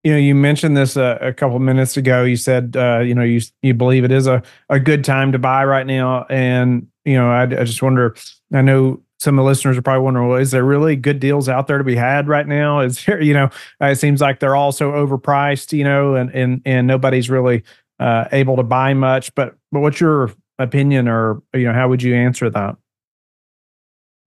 You 0.07 0.13
know, 0.13 0.19
you 0.19 0.35
mentioned 0.35 0.77
this 0.77 0.95
a, 0.95 1.17
a 1.19 1.33
couple 1.33 1.59
minutes 1.59 1.97
ago. 1.97 2.23
You 2.23 2.37
said, 2.37 2.77
uh, 2.77 2.99
you 2.99 3.13
know, 3.13 3.23
you 3.23 3.41
you 3.61 3.73
believe 3.73 4.05
it 4.05 4.11
is 4.13 4.25
a, 4.25 4.41
a 4.69 4.79
good 4.79 5.03
time 5.03 5.33
to 5.33 5.37
buy 5.37 5.65
right 5.65 5.85
now, 5.85 6.25
and 6.29 6.87
you 7.03 7.15
know, 7.15 7.29
I, 7.29 7.41
I 7.41 7.65
just 7.65 7.81
wonder. 7.81 8.15
I 8.53 8.61
know 8.61 9.01
some 9.19 9.37
of 9.37 9.43
the 9.43 9.45
listeners 9.45 9.77
are 9.77 9.81
probably 9.81 10.05
wondering, 10.05 10.29
well, 10.29 10.39
is 10.39 10.51
there 10.51 10.63
really 10.63 10.95
good 10.95 11.19
deals 11.19 11.49
out 11.49 11.67
there 11.67 11.77
to 11.77 11.83
be 11.83 11.97
had 11.97 12.29
right 12.29 12.47
now? 12.47 12.79
Is 12.79 13.03
there, 13.03 13.21
you 13.29 13.33
know, 13.33 13.49
it 13.81 13.97
seems 13.97 14.21
like 14.21 14.39
they're 14.39 14.55
all 14.55 14.71
so 14.71 14.91
overpriced, 14.91 15.77
you 15.77 15.83
know, 15.83 16.15
and 16.15 16.33
and 16.33 16.61
and 16.63 16.87
nobody's 16.87 17.29
really 17.29 17.63
uh, 17.99 18.29
able 18.31 18.55
to 18.55 18.63
buy 18.63 18.93
much. 18.93 19.35
But 19.35 19.57
but 19.73 19.81
what's 19.81 19.99
your 19.99 20.31
opinion 20.57 21.09
or 21.09 21.43
you 21.53 21.65
know 21.65 21.73
how 21.73 21.89
would 21.89 22.01
you 22.01 22.15
answer 22.15 22.49
that 22.49 22.77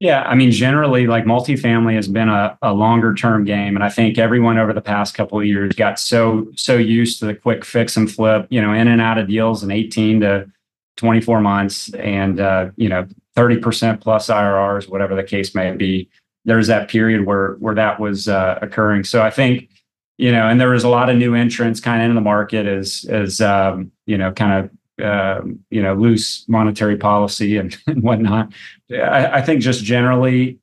yeah 0.01 0.23
i 0.23 0.35
mean 0.35 0.51
generally 0.51 1.07
like 1.07 1.25
multifamily 1.25 1.95
has 1.95 2.09
been 2.09 2.29
a, 2.29 2.59
a 2.63 2.73
longer 2.73 3.15
term 3.15 3.45
game 3.45 3.77
and 3.77 3.85
i 3.85 3.89
think 3.89 4.19
everyone 4.19 4.59
over 4.59 4.73
the 4.73 4.81
past 4.81 5.15
couple 5.15 5.39
of 5.39 5.47
years 5.47 5.73
got 5.75 6.01
so 6.01 6.49
so 6.57 6.77
used 6.77 7.21
to 7.21 7.27
the 7.27 7.35
quick 7.35 7.65
fix 7.65 7.97
and 7.97 8.11
flip 8.11 8.47
you 8.51 8.61
know 8.61 8.73
in 8.73 8.89
and 8.89 9.01
out 9.01 9.19
of 9.19 9.29
deals 9.29 9.63
in 9.63 9.71
18 9.71 10.21
to 10.21 10.51
24 10.97 11.41
months 11.41 11.95
and 11.95 12.41
uh, 12.41 12.69
you 12.77 12.89
know 12.89 13.07
30% 13.37 14.01
plus 14.01 14.29
irrs 14.29 14.89
whatever 14.89 15.15
the 15.15 15.23
case 15.23 15.55
may 15.55 15.75
be. 15.75 16.11
There's 16.45 16.67
that 16.67 16.91
period 16.91 17.25
where 17.25 17.55
where 17.55 17.75
that 17.75 18.01
was 18.01 18.29
uh, 18.29 18.59
occurring. 18.61 19.05
So 19.05 19.23
i 19.23 19.31
think 19.31 19.71
you 20.21 20.31
know, 20.31 20.47
and 20.47 20.61
there 20.61 20.69
was 20.69 20.85
a 20.85 20.89
lot 20.91 21.09
of 21.09 21.17
new 21.17 21.35
entrants 21.35 21.81
kind 21.81 22.03
of 22.03 22.11
in 22.11 22.15
the 22.15 22.21
market 22.21 22.67
as 22.67 23.07
as 23.09 23.41
um, 23.41 23.91
you 24.05 24.19
know, 24.19 24.31
kind 24.31 24.53
of 24.53 24.71
uh, 25.01 25.41
you 25.71 25.83
know, 25.83 25.95
loose 25.95 26.49
monetary 26.49 26.97
policy 26.97 27.57
and, 27.57 27.77
and 27.87 28.03
whatnot. 28.03 28.53
I, 28.91 29.39
I 29.39 29.43
think 29.43 29.63
just 29.63 29.85
generally, 29.85 30.59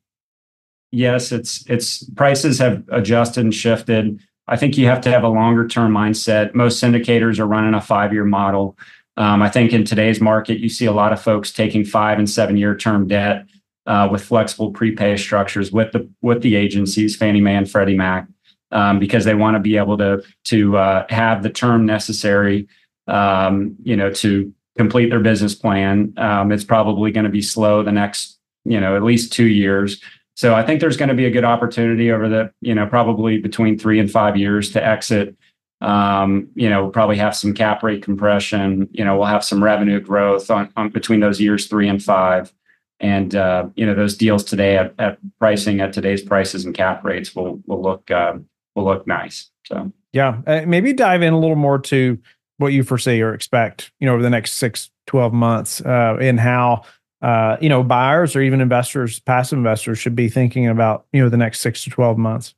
yes, 0.90 1.32
it's 1.32 1.64
it's 1.68 2.04
prices 2.10 2.58
have 2.58 2.84
adjusted 2.90 3.44
and 3.44 3.54
shifted. 3.54 4.20
I 4.46 4.56
think 4.56 4.78
you 4.78 4.86
have 4.86 5.00
to 5.02 5.10
have 5.10 5.24
a 5.24 5.28
longer 5.28 5.68
term 5.68 5.92
mindset. 5.92 6.54
Most 6.54 6.82
syndicators 6.82 7.38
are 7.38 7.46
running 7.46 7.74
a 7.74 7.80
five 7.80 8.12
year 8.12 8.24
model. 8.24 8.78
Um, 9.16 9.42
I 9.42 9.48
think 9.48 9.72
in 9.72 9.84
today's 9.84 10.20
market, 10.20 10.58
you 10.60 10.68
see 10.68 10.86
a 10.86 10.92
lot 10.92 11.12
of 11.12 11.20
folks 11.20 11.52
taking 11.52 11.84
five 11.84 12.18
and 12.18 12.30
seven 12.30 12.56
year 12.56 12.76
term 12.76 13.08
debt 13.08 13.46
uh, 13.86 14.08
with 14.10 14.24
flexible 14.24 14.70
prepay 14.70 15.16
structures 15.16 15.72
with 15.72 15.92
the 15.92 16.08
with 16.22 16.42
the 16.42 16.56
agencies, 16.56 17.16
Fannie 17.16 17.40
Mae 17.40 17.56
and 17.56 17.70
Freddie 17.70 17.96
Mac 17.96 18.28
um, 18.70 18.98
because 18.98 19.24
they 19.24 19.34
want 19.34 19.54
to 19.54 19.60
be 19.60 19.76
able 19.76 19.98
to 19.98 20.22
to 20.44 20.76
uh, 20.76 21.06
have 21.08 21.42
the 21.42 21.50
term 21.50 21.86
necessary, 21.86 22.68
um, 23.08 23.76
you 23.82 23.96
know, 23.96 24.12
to 24.12 24.52
complete 24.76 25.10
their 25.10 25.20
business 25.20 25.54
plan. 25.54 26.14
Um, 26.16 26.52
it's 26.52 26.64
probably 26.64 27.10
going 27.10 27.24
to 27.24 27.30
be 27.30 27.42
slow 27.42 27.82
the 27.82 27.92
next, 27.92 28.38
you 28.64 28.80
know, 28.80 28.96
at 28.96 29.02
least 29.02 29.32
two 29.32 29.46
years. 29.46 30.00
So 30.36 30.54
I 30.54 30.64
think 30.64 30.80
there's 30.80 30.96
going 30.96 31.08
to 31.08 31.14
be 31.16 31.26
a 31.26 31.30
good 31.30 31.44
opportunity 31.44 32.12
over 32.12 32.28
the, 32.28 32.52
you 32.60 32.74
know, 32.74 32.86
probably 32.86 33.38
between 33.38 33.76
three 33.76 33.98
and 33.98 34.08
five 34.08 34.36
years 34.36 34.70
to 34.72 34.84
exit. 34.84 35.36
Um, 35.80 36.48
you 36.54 36.70
know, 36.70 36.82
we'll 36.82 36.92
probably 36.92 37.16
have 37.16 37.34
some 37.34 37.54
cap 37.54 37.82
rate 37.82 38.02
compression. 38.02 38.88
You 38.92 39.04
know, 39.04 39.16
we'll 39.16 39.26
have 39.26 39.44
some 39.44 39.62
revenue 39.62 40.00
growth 40.00 40.50
on, 40.50 40.72
on 40.76 40.90
between 40.90 41.20
those 41.20 41.40
years 41.40 41.66
three 41.66 41.88
and 41.88 42.02
five 42.02 42.52
and 43.00 43.34
uh, 43.34 43.68
you 43.76 43.86
know 43.86 43.94
those 43.94 44.16
deals 44.16 44.44
today 44.44 44.76
at, 44.76 44.94
at, 44.98 45.18
pricing 45.38 45.80
at 45.80 45.92
today's 45.92 46.22
prices 46.22 46.64
and 46.64 46.74
cap 46.74 47.04
rates 47.04 47.34
will 47.34 47.60
will 47.66 47.80
look 47.80 48.10
uh, 48.10 48.34
will 48.74 48.84
look 48.84 49.06
nice. 49.06 49.50
So 49.66 49.92
yeah, 50.12 50.40
uh, 50.46 50.62
maybe 50.66 50.92
dive 50.92 51.22
in 51.22 51.32
a 51.32 51.38
little 51.38 51.56
more 51.56 51.78
to 51.78 52.18
what 52.58 52.72
you 52.72 52.82
foresee 52.82 53.22
or 53.22 53.32
expect, 53.34 53.90
you 53.98 54.06
know, 54.06 54.12
over 54.12 54.22
the 54.22 54.30
next 54.30 54.52
six, 54.52 54.90
12 55.06 55.32
months, 55.32 55.80
uh, 55.80 56.18
and 56.20 56.38
how 56.38 56.82
uh, 57.22 57.56
you 57.60 57.68
know 57.68 57.82
buyers 57.82 58.36
or 58.36 58.42
even 58.42 58.60
investors, 58.60 59.18
passive 59.20 59.58
investors, 59.58 59.98
should 59.98 60.14
be 60.14 60.28
thinking 60.28 60.68
about 60.68 61.06
you 61.12 61.22
know 61.22 61.28
the 61.28 61.36
next 61.36 61.60
six 61.60 61.82
to 61.84 61.90
12 61.90 62.18
months. 62.18 62.54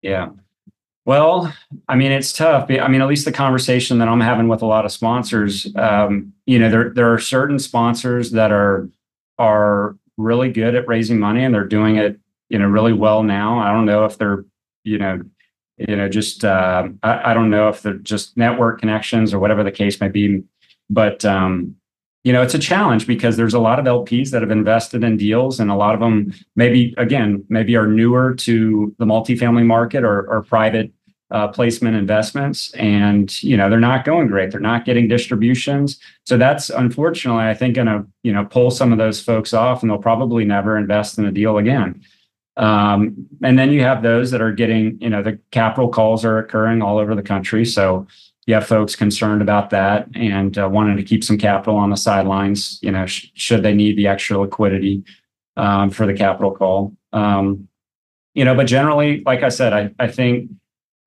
Yeah. 0.00 0.30
Well, 1.04 1.52
I 1.88 1.96
mean, 1.96 2.12
it's 2.12 2.32
tough. 2.32 2.70
I 2.70 2.86
mean, 2.86 3.00
at 3.00 3.08
least 3.08 3.24
the 3.24 3.32
conversation 3.32 3.98
that 3.98 4.08
I'm 4.08 4.20
having 4.20 4.46
with 4.46 4.62
a 4.62 4.66
lot 4.66 4.84
of 4.84 4.92
sponsors, 4.92 5.66
um, 5.76 6.32
you 6.46 6.58
know, 6.58 6.70
there 6.70 6.90
there 6.90 7.12
are 7.12 7.18
certain 7.18 7.58
sponsors 7.58 8.30
that 8.32 8.52
are 8.52 8.88
are 9.38 9.96
really 10.16 10.52
good 10.52 10.74
at 10.74 10.86
raising 10.86 11.18
money 11.18 11.44
and 11.44 11.52
they're 11.54 11.66
doing 11.66 11.96
it, 11.96 12.18
you 12.48 12.58
know, 12.58 12.66
really 12.66 12.92
well 12.92 13.22
now. 13.22 13.58
I 13.58 13.72
don't 13.72 13.86
know 13.86 14.04
if 14.04 14.18
they're 14.18 14.44
you 14.84 14.98
know, 14.98 15.22
you 15.88 15.96
know, 15.96 16.08
just 16.08 16.44
uh, 16.44 16.88
I, 17.02 17.30
I, 17.30 17.34
don't 17.34 17.50
know 17.50 17.68
if 17.68 17.82
they're 17.82 17.94
just 17.94 18.36
network 18.36 18.80
connections 18.80 19.32
or 19.32 19.38
whatever 19.38 19.62
the 19.62 19.72
case 19.72 20.00
may 20.00 20.08
be, 20.08 20.42
but 20.90 21.24
um, 21.24 21.76
you 22.24 22.32
know, 22.32 22.42
it's 22.42 22.54
a 22.54 22.58
challenge 22.58 23.06
because 23.06 23.36
there's 23.36 23.54
a 23.54 23.58
lot 23.58 23.78
of 23.78 23.84
LPs 23.84 24.30
that 24.30 24.42
have 24.42 24.50
invested 24.50 25.02
in 25.02 25.16
deals, 25.16 25.58
and 25.58 25.70
a 25.70 25.74
lot 25.74 25.94
of 25.94 26.00
them 26.00 26.32
maybe 26.54 26.94
again 26.96 27.44
maybe 27.48 27.76
are 27.76 27.86
newer 27.86 28.34
to 28.34 28.94
the 28.98 29.04
multifamily 29.04 29.64
market 29.64 30.04
or, 30.04 30.28
or 30.28 30.42
private 30.42 30.92
uh, 31.32 31.48
placement 31.48 31.96
investments, 31.96 32.72
and 32.74 33.42
you 33.42 33.56
know 33.56 33.68
they're 33.68 33.80
not 33.80 34.04
going 34.04 34.28
great. 34.28 34.52
They're 34.52 34.60
not 34.60 34.84
getting 34.84 35.08
distributions, 35.08 35.98
so 36.24 36.36
that's 36.36 36.70
unfortunately 36.70 37.44
I 37.44 37.54
think 37.54 37.74
going 37.74 37.86
to 37.88 38.06
you 38.22 38.32
know 38.32 38.44
pull 38.44 38.70
some 38.70 38.92
of 38.92 38.98
those 38.98 39.20
folks 39.20 39.52
off, 39.52 39.82
and 39.82 39.90
they'll 39.90 39.98
probably 39.98 40.44
never 40.44 40.76
invest 40.76 41.18
in 41.18 41.24
a 41.24 41.32
deal 41.32 41.58
again. 41.58 42.02
Um, 42.56 43.26
and 43.42 43.58
then 43.58 43.72
you 43.72 43.80
have 43.82 44.02
those 44.02 44.30
that 44.30 44.42
are 44.42 44.52
getting, 44.52 44.98
you 45.00 45.08
know, 45.08 45.22
the 45.22 45.38
capital 45.50 45.88
calls 45.88 46.24
are 46.24 46.38
occurring 46.38 46.82
all 46.82 46.98
over 46.98 47.14
the 47.14 47.22
country. 47.22 47.64
So 47.64 48.06
you 48.46 48.54
have 48.54 48.66
folks 48.66 48.96
concerned 48.96 49.40
about 49.40 49.70
that 49.70 50.08
and 50.14 50.58
uh, 50.58 50.68
wanting 50.68 50.96
to 50.96 51.02
keep 51.02 51.24
some 51.24 51.38
capital 51.38 51.76
on 51.76 51.90
the 51.90 51.96
sidelines, 51.96 52.78
you 52.82 52.90
know, 52.90 53.06
sh- 53.06 53.28
should 53.34 53.62
they 53.62 53.72
need 53.72 53.96
the 53.96 54.08
extra 54.08 54.38
liquidity 54.38 55.04
um, 55.56 55.90
for 55.90 56.06
the 56.06 56.14
capital 56.14 56.50
call. 56.50 56.94
Um, 57.12 57.68
you 58.34 58.44
know, 58.44 58.54
but 58.54 58.64
generally, 58.66 59.22
like 59.24 59.42
I 59.42 59.48
said, 59.48 59.72
I, 59.72 59.90
I 59.98 60.08
think 60.08 60.50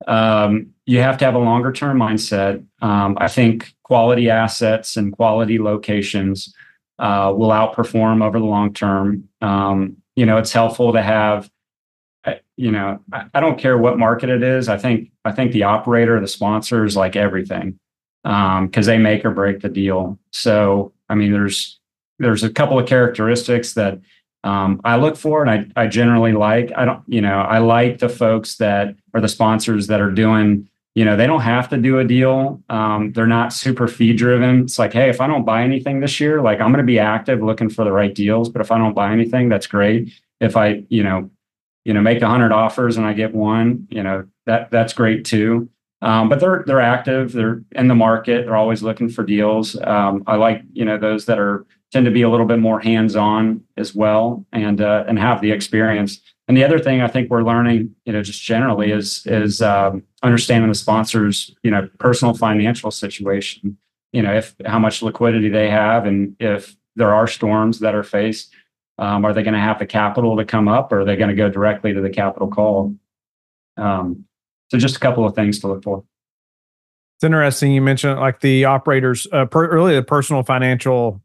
um, 0.08 0.68
you 0.86 1.00
have 1.00 1.18
to 1.18 1.26
have 1.26 1.36
a 1.36 1.40
longer 1.40 1.72
term 1.72 1.98
mindset. 1.98 2.66
Um, 2.82 3.18
I 3.20 3.28
think 3.28 3.74
quality 3.84 4.30
assets 4.30 4.98
and 4.98 5.12
quality 5.12 5.60
locations 5.60 6.54
uh, 7.00 7.34
will 7.36 7.50
outperform 7.50 8.24
over 8.24 8.40
the 8.40 8.46
long 8.46 8.74
term. 8.74 9.28
You 10.16 10.26
know, 10.26 10.38
it's 10.38 10.52
helpful 10.52 10.94
to 10.94 11.02
have, 11.02 11.50
uh, 12.24 12.36
you 12.56 12.72
know, 12.72 13.00
I, 13.12 13.26
I, 13.34 13.40
don't 13.40 13.60
care 13.60 13.78
what 13.78 14.00
market 14.00 14.30
it 14.30 14.44
is. 14.44 14.70
I 14.70 14.78
think 14.78 15.12
I 15.26 15.32
think 15.32 15.52
the 15.52 15.64
operator, 15.64 16.20
the 16.20 16.28
sponsors, 16.28 16.96
like 16.96 17.16
everything, 17.16 17.80
because 18.24 18.58
um, 18.58 18.70
they 18.72 18.98
make 18.98 19.26
or 19.26 19.32
break 19.32 19.62
the 19.62 19.70
deal. 19.70 20.18
So 20.32 20.94
I 21.10 21.16
mean, 21.16 21.32
there's 21.32 21.80
there's 22.20 22.44
a 22.44 22.50
couple 22.50 22.80
of 22.80 22.88
characteristics 22.88 23.74
that 23.74 24.00
um, 24.44 24.80
I 24.86 24.96
look 24.98 25.18
for, 25.18 25.44
and 25.44 25.52
I 25.76 25.84
I 25.84 25.88
generally 25.88 26.34
like. 26.34 26.72
I 26.76 26.86
don't, 26.86 27.04
you 27.08 27.22
know, 27.22 27.40
I 27.40 27.58
like 27.58 28.00
the 28.00 28.10
folks 28.10 28.56
that 28.58 28.96
are 29.14 29.22
the 29.22 29.28
sponsors 29.28 29.88
that 29.88 30.02
are 30.02 30.12
doing 30.12 30.70
you 30.96 31.06
know 31.06 31.16
they 31.16 31.28
don't 31.28 31.42
have 31.42 31.70
to 31.70 31.78
do 31.78 32.00
a 32.00 32.04
deal. 32.04 32.64
Um, 32.70 33.12
they're 33.14 33.28
not 33.28 33.54
super 33.54 33.88
fee 33.88 34.14
driven. 34.14 34.62
It's 34.62 34.80
like 34.80 34.94
hey 34.94 35.10
if 35.10 35.22
i 35.22 35.28
don't 35.28 35.46
buy 35.46 35.64
anything 35.64 36.00
this 36.00 36.20
year 36.20 36.42
like 36.42 36.60
i'm 36.60 36.72
going 36.72 36.84
to 36.84 36.92
be 36.92 37.00
active 37.00 37.44
looking 37.44 37.70
for 37.70 37.84
the 37.84 37.92
right 37.92 38.14
deals. 38.14 38.50
But 38.50 38.62
if 38.62 38.72
i 38.72 38.78
don't 38.78 38.94
buy 38.94 39.12
anything 39.12 39.50
that's 39.50 39.68
great. 39.68 40.12
If 40.40 40.58
i 40.58 40.84
you 40.90 41.04
know 41.04 41.30
you 41.84 41.94
know 41.94 42.02
make 42.02 42.22
100 42.22 42.52
offers 42.52 42.98
and 42.98 43.06
i 43.06 43.14
get 43.14 43.36
one 43.36 43.88
you 43.92 44.02
know 44.02 44.26
that 44.46 44.72
that's 44.72 44.94
great 44.94 45.26
too. 45.26 45.70
Um, 46.02 46.30
but 46.30 46.40
they're 46.40 46.64
they're 46.68 46.82
active. 46.82 47.32
They're 47.32 47.64
in 47.72 47.88
the 47.88 47.96
market. 47.96 48.46
They're 48.46 48.56
always 48.56 48.84
looking 48.84 49.10
for 49.10 49.24
deals. 49.24 49.76
Um, 49.82 50.24
i 50.28 50.36
like 50.36 50.62
you 50.74 50.86
know 50.86 50.98
those 50.98 51.26
that 51.26 51.40
are 51.40 51.66
tend 51.92 52.06
to 52.06 52.12
be 52.12 52.24
a 52.24 52.30
little 52.30 52.46
bit 52.46 52.60
more 52.60 52.80
hands 52.80 53.16
on 53.16 53.64
as 53.78 53.96
well 53.96 54.46
and 54.52 54.82
uh, 54.82 55.06
and 55.08 55.18
have 55.18 55.42
the 55.42 55.52
experience. 55.52 56.20
And 56.48 56.56
the 56.56 56.64
other 56.64 56.78
thing 56.78 57.02
I 57.02 57.08
think 57.08 57.30
we're 57.30 57.44
learning, 57.44 57.96
you 58.06 58.14
know, 58.14 58.22
just 58.22 58.42
generally 58.44 58.92
is 58.92 59.26
is 59.26 59.62
um, 59.62 60.04
understanding 60.26 60.70
the 60.70 60.76
sponsors, 60.76 61.56
you 61.64 61.70
know, 61.70 61.88
personal 62.00 62.34
financial 62.34 62.90
situation. 62.90 63.78
You 64.12 64.24
know, 64.24 64.34
if 64.34 64.56
how 64.66 64.80
much 64.80 65.02
liquidity 65.02 65.50
they 65.50 65.70
have, 65.70 66.06
and 66.06 66.36
if 66.40 66.76
there 66.96 67.14
are 67.14 67.28
storms 67.28 67.80
that 67.80 67.94
are 67.94 68.04
faced, 68.04 68.54
um, 68.98 69.24
are 69.24 69.34
they 69.34 69.44
going 69.44 69.54
to 69.54 69.60
have 69.60 69.78
the 69.78 69.86
capital 69.86 70.36
to 70.38 70.46
come 70.46 70.68
up, 70.68 70.92
or 70.92 71.02
are 71.02 71.06
they 71.06 71.16
going 71.16 71.30
to 71.30 71.36
go 71.36 71.50
directly 71.50 71.94
to 71.94 72.02
the 72.02 72.10
capital 72.10 72.48
call? 72.48 72.96
Um, 73.78 74.26
so, 74.72 74.78
just 74.78 74.96
a 74.96 75.00
couple 75.00 75.26
of 75.26 75.36
things 75.36 75.60
to 75.60 75.68
look 75.68 75.84
for. 75.84 76.04
It's 77.18 77.24
interesting 77.24 77.72
you 77.72 77.82
mentioned 77.82 78.20
like 78.20 78.40
the 78.40 78.66
operators, 78.66 79.28
uh, 79.32 79.46
per, 79.46 79.74
really 79.74 79.96
the 79.96 80.04
personal 80.04 80.44
financial 80.44 81.22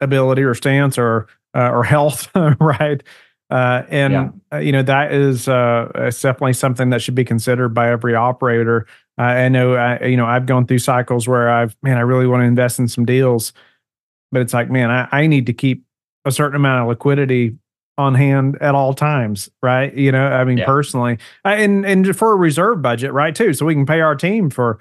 ability 0.00 0.42
or 0.42 0.54
stance 0.54 0.98
or 0.98 1.28
uh, 1.54 1.70
or 1.70 1.84
health, 1.84 2.28
right? 2.60 3.02
Uh, 3.50 3.84
and 3.88 4.12
yeah. 4.12 4.30
uh, 4.52 4.58
you 4.58 4.72
know 4.72 4.82
that 4.82 5.12
is 5.12 5.48
uh, 5.48 5.90
definitely 5.94 6.52
something 6.52 6.90
that 6.90 7.02
should 7.02 7.14
be 7.14 7.24
considered 7.24 7.70
by 7.70 7.90
every 7.90 8.14
operator. 8.14 8.86
I 9.18 9.48
know, 9.50 9.74
I, 9.74 10.02
you 10.06 10.16
know, 10.16 10.24
I've 10.24 10.46
gone 10.46 10.66
through 10.66 10.78
cycles 10.78 11.28
where 11.28 11.50
I've, 11.50 11.76
man, 11.82 11.98
I 11.98 12.00
really 12.00 12.26
want 12.26 12.40
to 12.40 12.46
invest 12.46 12.78
in 12.78 12.88
some 12.88 13.04
deals, 13.04 13.52
but 14.32 14.40
it's 14.40 14.54
like, 14.54 14.70
man, 14.70 14.90
I, 14.90 15.08
I 15.12 15.26
need 15.26 15.44
to 15.46 15.52
keep 15.52 15.84
a 16.24 16.32
certain 16.32 16.56
amount 16.56 16.82
of 16.82 16.88
liquidity 16.88 17.58
on 17.98 18.14
hand 18.14 18.56
at 18.62 18.74
all 18.74 18.94
times, 18.94 19.50
right? 19.62 19.94
You 19.94 20.10
know, 20.10 20.26
I 20.26 20.44
mean, 20.44 20.58
yeah. 20.58 20.64
personally, 20.64 21.18
and 21.44 21.84
and 21.84 22.16
for 22.16 22.32
a 22.32 22.36
reserve 22.36 22.80
budget, 22.80 23.12
right, 23.12 23.34
too, 23.34 23.52
so 23.52 23.66
we 23.66 23.74
can 23.74 23.84
pay 23.84 24.00
our 24.00 24.14
team 24.14 24.48
for 24.48 24.78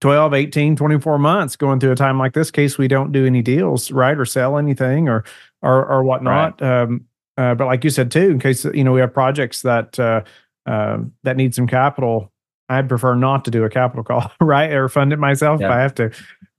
12, 0.00 0.34
18, 0.34 0.76
24 0.76 1.18
months 1.18 1.56
going 1.56 1.78
through 1.78 1.92
a 1.92 1.96
time 1.96 2.18
like 2.18 2.32
this 2.32 2.50
case 2.50 2.78
we 2.78 2.88
don't 2.88 3.12
do 3.12 3.26
any 3.26 3.42
deals, 3.42 3.90
right, 3.90 4.18
or 4.18 4.24
sell 4.24 4.56
anything 4.56 5.08
or 5.08 5.24
or 5.60 5.84
or 5.84 6.04
whatnot. 6.04 6.60
Right. 6.60 6.82
Um, 6.82 7.06
uh, 7.36 7.54
but 7.54 7.66
like 7.66 7.84
you 7.84 7.90
said 7.90 8.10
too, 8.10 8.30
in 8.30 8.38
case 8.38 8.64
you 8.64 8.84
know 8.84 8.92
we 8.92 9.00
have 9.00 9.12
projects 9.12 9.62
that 9.62 9.98
uh, 9.98 10.22
uh, 10.66 10.98
that 11.24 11.36
need 11.36 11.54
some 11.54 11.66
capital, 11.66 12.32
I'd 12.68 12.88
prefer 12.88 13.14
not 13.14 13.44
to 13.46 13.50
do 13.50 13.64
a 13.64 13.70
capital 13.70 14.04
call, 14.04 14.30
right, 14.40 14.70
or 14.72 14.88
fund 14.88 15.12
it 15.12 15.18
myself 15.18 15.60
yeah. 15.60 15.66
if 15.66 15.72
I 15.72 15.80
have 15.80 15.94
to. 15.94 16.10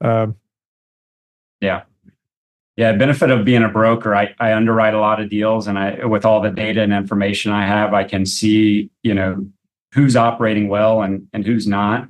Um, 0.01 0.35
yeah, 1.61 1.83
yeah. 2.75 2.93
Benefit 2.93 3.31
of 3.31 3.45
being 3.45 3.63
a 3.63 3.69
broker, 3.69 4.15
I, 4.15 4.35
I 4.39 4.53
underwrite 4.53 4.93
a 4.93 4.99
lot 4.99 5.21
of 5.21 5.29
deals, 5.29 5.67
and 5.67 5.79
I 5.79 6.05
with 6.05 6.25
all 6.25 6.41
the 6.41 6.51
data 6.51 6.81
and 6.81 6.93
information 6.93 7.51
I 7.51 7.65
have, 7.65 7.93
I 7.93 8.03
can 8.03 8.25
see 8.25 8.89
you 9.03 9.13
know 9.13 9.45
who's 9.93 10.15
operating 10.15 10.67
well 10.67 11.01
and 11.01 11.27
and 11.33 11.45
who's 11.45 11.67
not. 11.67 12.07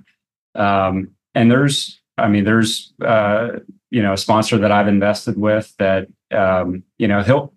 Um, 0.56 1.12
and 1.36 1.52
there's, 1.52 2.00
I 2.18 2.30
mean, 2.30 2.46
there's 2.46 2.94
uh, 3.04 3.60
you 3.92 4.02
know 4.02 4.14
a 4.14 4.18
sponsor 4.18 4.58
that 4.58 4.72
I've 4.72 4.88
invested 4.88 5.38
with 5.38 5.74
that 5.78 6.08
um, 6.32 6.84
you 6.98 7.08
know 7.08 7.22
he'll 7.22 7.54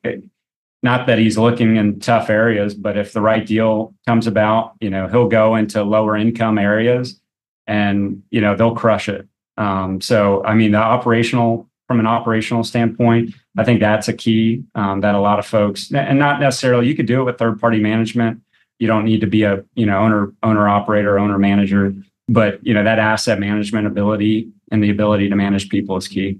not 0.83 1.07
that 1.07 1.19
he's 1.19 1.37
looking 1.37 1.77
in 1.77 2.01
tough 2.01 2.31
areas, 2.31 2.75
but 2.75 2.97
if 2.97 3.13
the 3.13 3.21
right 3.21 3.45
deal 3.45 3.95
comes 4.07 4.27
about, 4.27 4.75
you 4.81 4.91
know, 4.91 5.09
he'll 5.09 5.29
go 5.29 5.57
into 5.57 5.83
lower 5.83 6.17
income 6.17 6.59
areas 6.59 7.21
and, 7.67 8.23
you 8.31 8.41
know, 8.41 8.55
they'll 8.55 8.77
crush 8.77 9.09
it. 9.09 9.27
Um, 9.57 10.01
so, 10.01 10.45
I 10.45 10.55
mean, 10.55 10.73
the 10.73 10.79
operational, 10.79 11.69
from 11.89 11.99
an 11.99 12.07
operational 12.07 12.63
standpoint, 12.63 13.35
I 13.57 13.65
think 13.65 13.81
that's 13.81 14.07
a 14.07 14.13
key 14.13 14.63
um, 14.77 15.01
that 15.01 15.17
a 15.17 15.21
lot 15.21 15.41
of 15.41 15.47
folks, 15.47 15.91
and 15.91 16.19
not 16.19 16.39
necessarily, 16.39 16.87
you 16.87 16.95
could 16.95 17.07
do 17.07 17.21
it 17.21 17.25
with 17.25 17.39
third 17.39 17.61
party 17.61 17.81
management. 17.81 18.41
You 18.79 18.87
don't 18.87 19.05
need 19.05 19.21
to 19.23 19.27
be 19.27 19.43
a 19.43 19.65
you 19.75 19.87
know 19.87 19.99
owner 19.99 20.33
owner 20.45 20.69
operator 20.69 21.19
owner 21.19 21.39
manager, 21.39 21.93
but 22.29 22.65
you 22.65 22.73
know 22.73 22.85
that 22.85 23.01
asset 23.01 23.41
management 23.41 23.89
ability 23.89 24.51
and 24.71 24.85
the 24.85 24.91
ability 24.91 25.29
to 25.29 25.35
manage 25.35 25.69
people 25.71 25.97
is 25.97 26.07
key. 26.07 26.39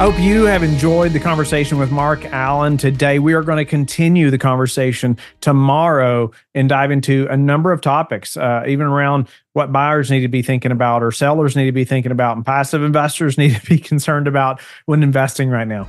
I 0.00 0.04
hope 0.04 0.18
you 0.18 0.44
have 0.44 0.62
enjoyed 0.62 1.12
the 1.12 1.20
conversation 1.20 1.76
with 1.76 1.90
Mark 1.90 2.24
Allen 2.24 2.78
today. 2.78 3.18
We 3.18 3.34
are 3.34 3.42
going 3.42 3.58
to 3.58 3.66
continue 3.66 4.30
the 4.30 4.38
conversation 4.38 5.18
tomorrow 5.42 6.30
and 6.54 6.70
dive 6.70 6.90
into 6.90 7.26
a 7.28 7.36
number 7.36 7.70
of 7.70 7.82
topics, 7.82 8.34
uh, 8.34 8.64
even 8.66 8.86
around 8.86 9.28
what 9.52 9.72
buyers 9.72 10.10
need 10.10 10.20
to 10.20 10.28
be 10.28 10.40
thinking 10.40 10.72
about 10.72 11.02
or 11.02 11.12
sellers 11.12 11.54
need 11.54 11.66
to 11.66 11.72
be 11.72 11.84
thinking 11.84 12.12
about 12.12 12.34
and 12.36 12.46
passive 12.46 12.82
investors 12.82 13.36
need 13.38 13.54
to 13.56 13.66
be 13.66 13.76
concerned 13.76 14.26
about 14.26 14.62
when 14.86 15.02
investing 15.02 15.50
right 15.50 15.68
now. 15.68 15.86